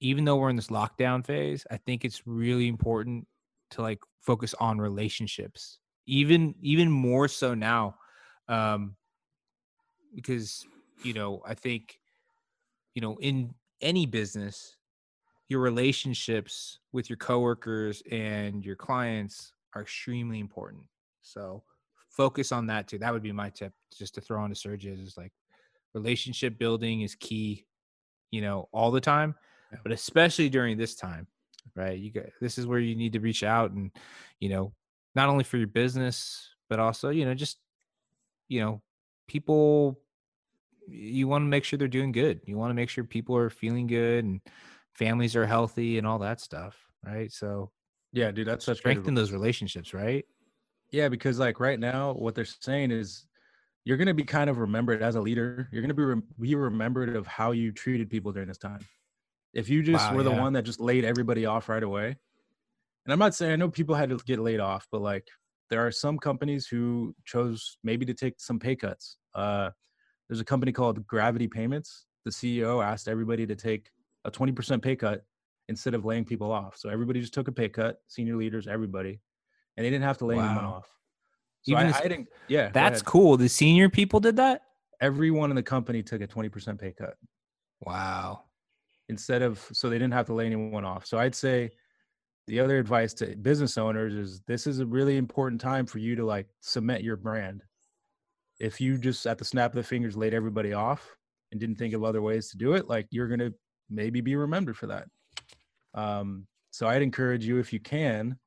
even 0.00 0.24
though 0.24 0.36
we're 0.36 0.50
in 0.50 0.56
this 0.56 0.68
lockdown 0.68 1.24
phase, 1.24 1.66
I 1.70 1.76
think 1.76 2.04
it's 2.04 2.26
really 2.26 2.68
important 2.68 3.26
to 3.70 3.82
like 3.82 4.00
focus 4.20 4.54
on 4.60 4.78
relationships, 4.78 5.78
even 6.06 6.54
even 6.60 6.90
more 6.90 7.28
so 7.28 7.54
now. 7.54 7.96
Um, 8.48 8.96
because 10.14 10.64
you 11.02 11.12
know 11.12 11.42
i 11.46 11.54
think 11.54 11.98
you 12.94 13.02
know 13.02 13.16
in 13.20 13.52
any 13.80 14.06
business 14.06 14.76
your 15.48 15.60
relationships 15.60 16.78
with 16.92 17.10
your 17.10 17.16
coworkers 17.18 18.02
and 18.10 18.64
your 18.64 18.76
clients 18.76 19.52
are 19.74 19.82
extremely 19.82 20.40
important. 20.40 20.84
So 21.22 21.62
focus 22.10 22.52
on 22.52 22.66
that 22.68 22.88
too. 22.88 22.98
That 22.98 23.12
would 23.12 23.22
be 23.22 23.32
my 23.32 23.50
tip 23.50 23.72
just 23.96 24.14
to 24.14 24.20
throw 24.20 24.42
on 24.42 24.50
to 24.50 24.56
Serge's 24.56 25.00
is 25.00 25.16
like 25.16 25.32
relationship 25.94 26.58
building 26.58 27.02
is 27.02 27.14
key 27.14 27.66
you 28.30 28.40
know 28.40 28.68
all 28.72 28.90
the 28.90 29.00
time 29.00 29.32
but 29.84 29.92
especially 29.92 30.48
during 30.48 30.76
this 30.76 30.96
time 30.96 31.26
right? 31.74 31.98
You 31.98 32.12
got 32.12 32.24
this 32.40 32.58
is 32.58 32.66
where 32.66 32.78
you 32.78 32.94
need 32.94 33.14
to 33.14 33.20
reach 33.20 33.42
out 33.42 33.70
and 33.70 33.90
you 34.40 34.48
know 34.48 34.72
not 35.14 35.28
only 35.28 35.44
for 35.44 35.56
your 35.56 35.66
business 35.66 36.50
but 36.68 36.78
also 36.78 37.08
you 37.08 37.24
know 37.24 37.34
just 37.34 37.58
you 38.48 38.60
know 38.60 38.82
people 39.26 39.98
you 40.86 41.26
want 41.26 41.42
to 41.42 41.48
make 41.48 41.64
sure 41.64 41.78
they're 41.78 41.88
doing 41.88 42.12
good. 42.12 42.42
You 42.44 42.58
want 42.58 42.70
to 42.70 42.74
make 42.74 42.90
sure 42.90 43.04
people 43.04 43.36
are 43.36 43.48
feeling 43.48 43.86
good 43.86 44.24
and 44.24 44.42
families 44.92 45.34
are 45.34 45.46
healthy 45.46 45.96
and 45.96 46.06
all 46.06 46.18
that 46.18 46.40
stuff 46.40 46.76
right? 47.04 47.32
So 47.32 47.70
Yeah, 48.14 48.30
dude, 48.30 48.46
that's 48.46 48.64
such 48.64 48.82
great 48.82 48.92
strengthen 48.94 49.14
those 49.14 49.32
relationships 49.32 49.92
right 49.92 50.24
Yeah, 50.90 51.08
because 51.08 51.38
like 51.38 51.60
right 51.60 51.78
now, 51.80 52.12
what 52.14 52.34
they're 52.34 52.44
saying 52.44 52.90
is 52.92 53.26
you're 53.84 53.96
going 53.98 54.08
to 54.08 54.14
be 54.14 54.24
kind 54.24 54.48
of 54.48 54.58
remembered 54.58 55.02
as 55.02 55.16
a 55.16 55.20
leader. 55.20 55.68
You're 55.72 55.82
going 55.82 55.90
to 55.90 55.94
be 55.94 56.04
rem- 56.04 56.28
be 56.40 56.54
remembered 56.54 57.14
of 57.16 57.26
how 57.26 57.50
you 57.52 57.72
treated 57.72 58.08
people 58.08 58.32
during 58.32 58.48
this 58.48 58.58
time. 58.58 58.80
If 59.52 59.68
you 59.68 59.82
just 59.82 60.10
Wow, 60.10 60.16
were 60.16 60.22
the 60.22 60.30
yeah. 60.30 60.40
one 60.40 60.52
that 60.54 60.62
just 60.62 60.80
laid 60.80 61.04
everybody 61.04 61.46
off 61.46 61.68
right 61.68 61.82
away, 61.82 62.16
and 63.04 63.12
I'm 63.12 63.18
not 63.18 63.34
saying 63.34 63.52
I 63.52 63.56
know 63.56 63.70
people 63.70 63.94
had 63.94 64.10
to 64.10 64.16
get 64.18 64.38
laid 64.38 64.60
off, 64.60 64.86
but 64.90 65.02
like 65.02 65.28
there 65.70 65.86
are 65.86 65.90
some 65.92 66.18
companies 66.18 66.66
who 66.66 67.14
chose 67.24 67.78
maybe 67.82 68.06
to 68.06 68.14
take 68.14 68.40
some 68.40 68.58
pay 68.58 68.76
cuts. 68.76 69.18
Uh, 69.34 69.70
there's 70.28 70.40
a 70.40 70.44
company 70.44 70.72
called 70.72 71.06
Gravity 71.06 71.48
Payments. 71.48 72.06
The 72.24 72.30
CEO 72.30 72.82
asked 72.84 73.08
everybody 73.08 73.46
to 73.46 73.56
take 73.56 73.90
a 74.24 74.30
20% 74.30 74.82
pay 74.82 74.96
cut 74.96 75.24
instead 75.68 75.94
of 75.94 76.04
laying 76.04 76.24
people 76.24 76.52
off. 76.52 76.76
So 76.76 76.88
everybody 76.88 77.20
just 77.20 77.34
took 77.34 77.48
a 77.48 77.52
pay 77.52 77.68
cut, 77.68 77.98
senior 78.08 78.36
leaders, 78.36 78.66
everybody, 78.66 79.20
and 79.76 79.84
they 79.84 79.90
didn't 79.90 80.04
have 80.04 80.18
to 80.18 80.26
lay 80.26 80.38
anyone 80.38 80.64
off. 80.64 80.88
So 81.62 81.72
Even 81.72 81.92
I, 81.92 81.98
I 81.98 82.02
didn't. 82.02 82.28
Yeah, 82.48 82.70
that's 82.70 83.00
cool 83.02 83.36
the 83.36 83.48
senior 83.48 83.88
people 83.88 84.20
did 84.20 84.36
that 84.36 84.62
Everyone 85.00 85.50
in 85.50 85.56
the 85.56 85.62
company 85.62 86.02
took 86.02 86.20
a 86.20 86.26
20% 86.26 86.78
pay 86.78 86.92
cut 86.92 87.14
wow 87.80 88.44
instead 89.08 89.42
of 89.42 89.58
so 89.72 89.90
they 89.90 89.98
didn't 89.98 90.14
have 90.14 90.26
to 90.26 90.32
lay 90.32 90.46
anyone 90.46 90.84
off. 90.84 91.06
So 91.06 91.18
I'd 91.18 91.34
say 91.34 91.70
the 92.46 92.60
other 92.60 92.78
advice 92.78 93.14
to 93.14 93.36
business 93.36 93.78
owners 93.78 94.14
is 94.14 94.40
this 94.46 94.66
is 94.66 94.80
a 94.80 94.86
really 94.86 95.16
important 95.16 95.60
time 95.60 95.86
for 95.86 95.98
you 95.98 96.14
to 96.16 96.24
like 96.24 96.46
cement 96.60 97.02
your 97.02 97.16
brand. 97.16 97.62
If 98.60 98.80
you 98.80 98.98
just 98.98 99.26
at 99.26 99.38
the 99.38 99.44
snap 99.44 99.72
of 99.72 99.76
the 99.76 99.82
fingers 99.82 100.16
laid 100.16 100.34
everybody 100.34 100.72
off 100.72 101.16
and 101.52 101.60
didn't 101.60 101.76
think 101.76 101.94
of 101.94 102.04
other 102.04 102.22
ways 102.22 102.50
to 102.50 102.56
do 102.56 102.74
it, 102.74 102.88
like 102.88 103.06
you're 103.10 103.28
gonna 103.28 103.50
maybe 103.90 104.20
be 104.20 104.36
remembered 104.36 104.76
for 104.76 104.86
that. 104.86 105.06
Um, 105.94 106.46
so 106.70 106.88
I'd 106.88 107.02
encourage 107.02 107.44
you 107.46 107.58
if 107.58 107.72
you 107.72 107.80
can 107.80 108.38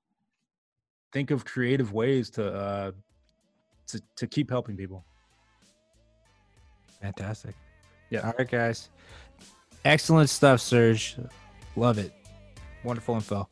think 1.14 1.32
of 1.32 1.46
creative 1.46 1.94
ways 1.94 2.30
to 2.32 2.54
uh, 2.54 2.92
to 3.88 4.02
to 4.18 4.28
keep 4.28 4.50
helping 4.50 4.76
people. 4.76 5.06
fantastic. 7.02 7.56
Yeah. 8.10 8.22
all 8.22 8.34
right 8.38 8.50
guys. 8.50 8.90
Excellent 9.86 10.30
stuff 10.30 10.60
serge. 10.60 11.18
Love 11.76 11.98
it. 11.98 12.14
Wonderful 12.84 13.16
info. 13.16 13.48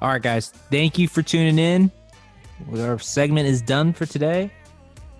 All 0.00 0.08
right 0.08 0.22
guys. 0.22 0.48
Thank 0.48 0.98
you 0.98 1.08
for 1.08 1.22
tuning 1.22 1.58
in. 1.58 1.90
Our 2.78 2.98
segment 2.98 3.48
is 3.48 3.62
done 3.62 3.92
for 3.92 4.06
today 4.06 4.50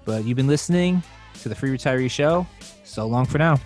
but 0.05 0.25
you've 0.25 0.37
been 0.37 0.47
listening 0.47 1.03
to 1.41 1.49
the 1.49 1.55
free 1.55 1.77
retiree 1.77 2.11
show. 2.11 2.47
So 2.85 3.07
long 3.07 3.27
for 3.27 3.39
now 3.39 3.59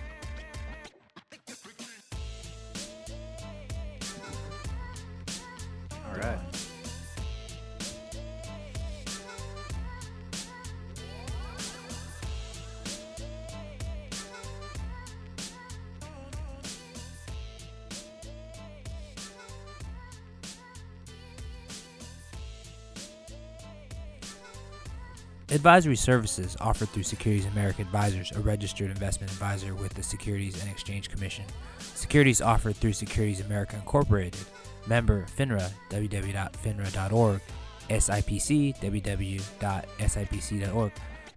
Advisory 25.51 25.95
services 25.95 26.55
offered 26.61 26.89
through 26.89 27.01
Securities 27.01 27.47
America 27.47 27.81
Advisors, 27.81 28.31
a 28.33 28.39
registered 28.39 28.91
investment 28.91 29.31
advisor 29.31 29.73
with 29.73 29.91
the 29.95 30.03
Securities 30.03 30.61
and 30.61 30.69
Exchange 30.69 31.09
Commission. 31.09 31.43
Securities 31.79 32.39
offered 32.39 32.75
through 32.75 32.93
Securities 32.93 33.41
America 33.41 33.75
Incorporated, 33.75 34.39
member 34.85 35.25
FINRA, 35.35 35.71
www.finra.org, 35.89 37.41
SIPC, 37.89 38.79
www.sipc.org, 38.79 40.91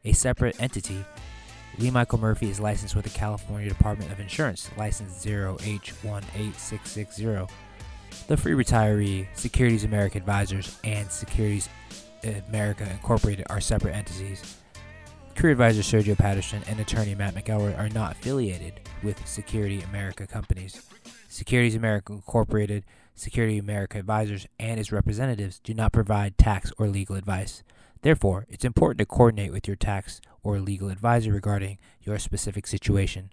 a 0.04 0.12
separate 0.12 0.60
entity. 0.60 1.02
Lee 1.78 1.90
Michael 1.90 2.18
Murphy 2.18 2.50
is 2.50 2.60
licensed 2.60 2.94
with 2.94 3.04
the 3.04 3.18
California 3.18 3.70
Department 3.70 4.12
of 4.12 4.20
Insurance, 4.20 4.68
license 4.76 5.24
0H18660. 5.24 7.48
The 8.26 8.36
Free 8.36 8.52
Retiree, 8.52 9.26
Securities 9.34 9.84
America 9.84 10.18
Advisors, 10.18 10.78
and 10.84 11.10
Securities 11.10 11.70
America 12.24 12.88
Incorporated 12.90 13.46
are 13.50 13.60
separate 13.60 13.94
entities. 13.94 14.56
Career 15.34 15.52
advisor 15.52 15.82
Sergio 15.82 16.16
Patterson 16.16 16.62
and 16.68 16.78
attorney 16.78 17.14
Matt 17.14 17.34
McElroy 17.34 17.78
are 17.78 17.88
not 17.88 18.12
affiliated 18.12 18.80
with 19.02 19.26
Security 19.26 19.80
America 19.80 20.26
companies. 20.26 20.86
Securities 21.28 21.74
America 21.74 22.12
Incorporated, 22.12 22.84
Security 23.14 23.58
America 23.58 23.98
Advisors, 23.98 24.46
and 24.58 24.78
its 24.78 24.92
representatives 24.92 25.58
do 25.58 25.72
not 25.74 25.92
provide 25.92 26.36
tax 26.36 26.70
or 26.78 26.88
legal 26.88 27.16
advice. 27.16 27.62
Therefore, 28.02 28.46
it's 28.48 28.64
important 28.64 28.98
to 28.98 29.06
coordinate 29.06 29.52
with 29.52 29.66
your 29.66 29.76
tax 29.76 30.20
or 30.42 30.58
legal 30.60 30.90
advisor 30.90 31.32
regarding 31.32 31.78
your 32.02 32.18
specific 32.18 32.66
situation. 32.66 33.30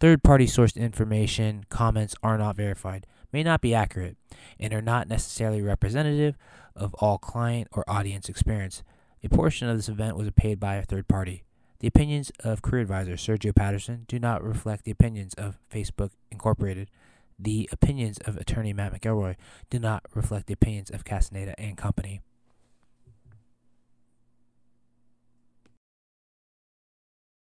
Third 0.00 0.22
party 0.22 0.46
sourced 0.46 0.76
information, 0.76 1.64
comments 1.68 2.14
are 2.22 2.38
not 2.38 2.56
verified, 2.56 3.06
may 3.34 3.42
not 3.42 3.60
be 3.60 3.74
accurate, 3.74 4.16
and 4.60 4.72
are 4.72 4.80
not 4.80 5.08
necessarily 5.08 5.60
representative 5.60 6.36
of 6.76 6.94
all 6.94 7.18
client 7.18 7.66
or 7.72 7.84
audience 7.88 8.28
experience. 8.28 8.84
A 9.24 9.28
portion 9.28 9.68
of 9.68 9.76
this 9.76 9.88
event 9.88 10.16
was 10.16 10.30
paid 10.36 10.60
by 10.60 10.76
a 10.76 10.84
third 10.84 11.08
party. 11.08 11.42
The 11.80 11.88
opinions 11.88 12.30
of 12.44 12.62
career 12.62 12.82
advisor 12.82 13.14
Sergio 13.14 13.52
Patterson 13.52 14.04
do 14.06 14.20
not 14.20 14.44
reflect 14.44 14.84
the 14.84 14.92
opinions 14.92 15.34
of 15.34 15.58
Facebook 15.68 16.10
Incorporated. 16.30 16.90
The 17.36 17.68
opinions 17.72 18.18
of 18.18 18.36
attorney 18.36 18.72
Matt 18.72 18.94
McElroy 18.94 19.34
do 19.68 19.80
not 19.80 20.04
reflect 20.14 20.46
the 20.46 20.54
opinions 20.54 20.88
of 20.88 21.04
Castaneda 21.04 21.58
and 21.58 21.76
Company. 21.76 22.20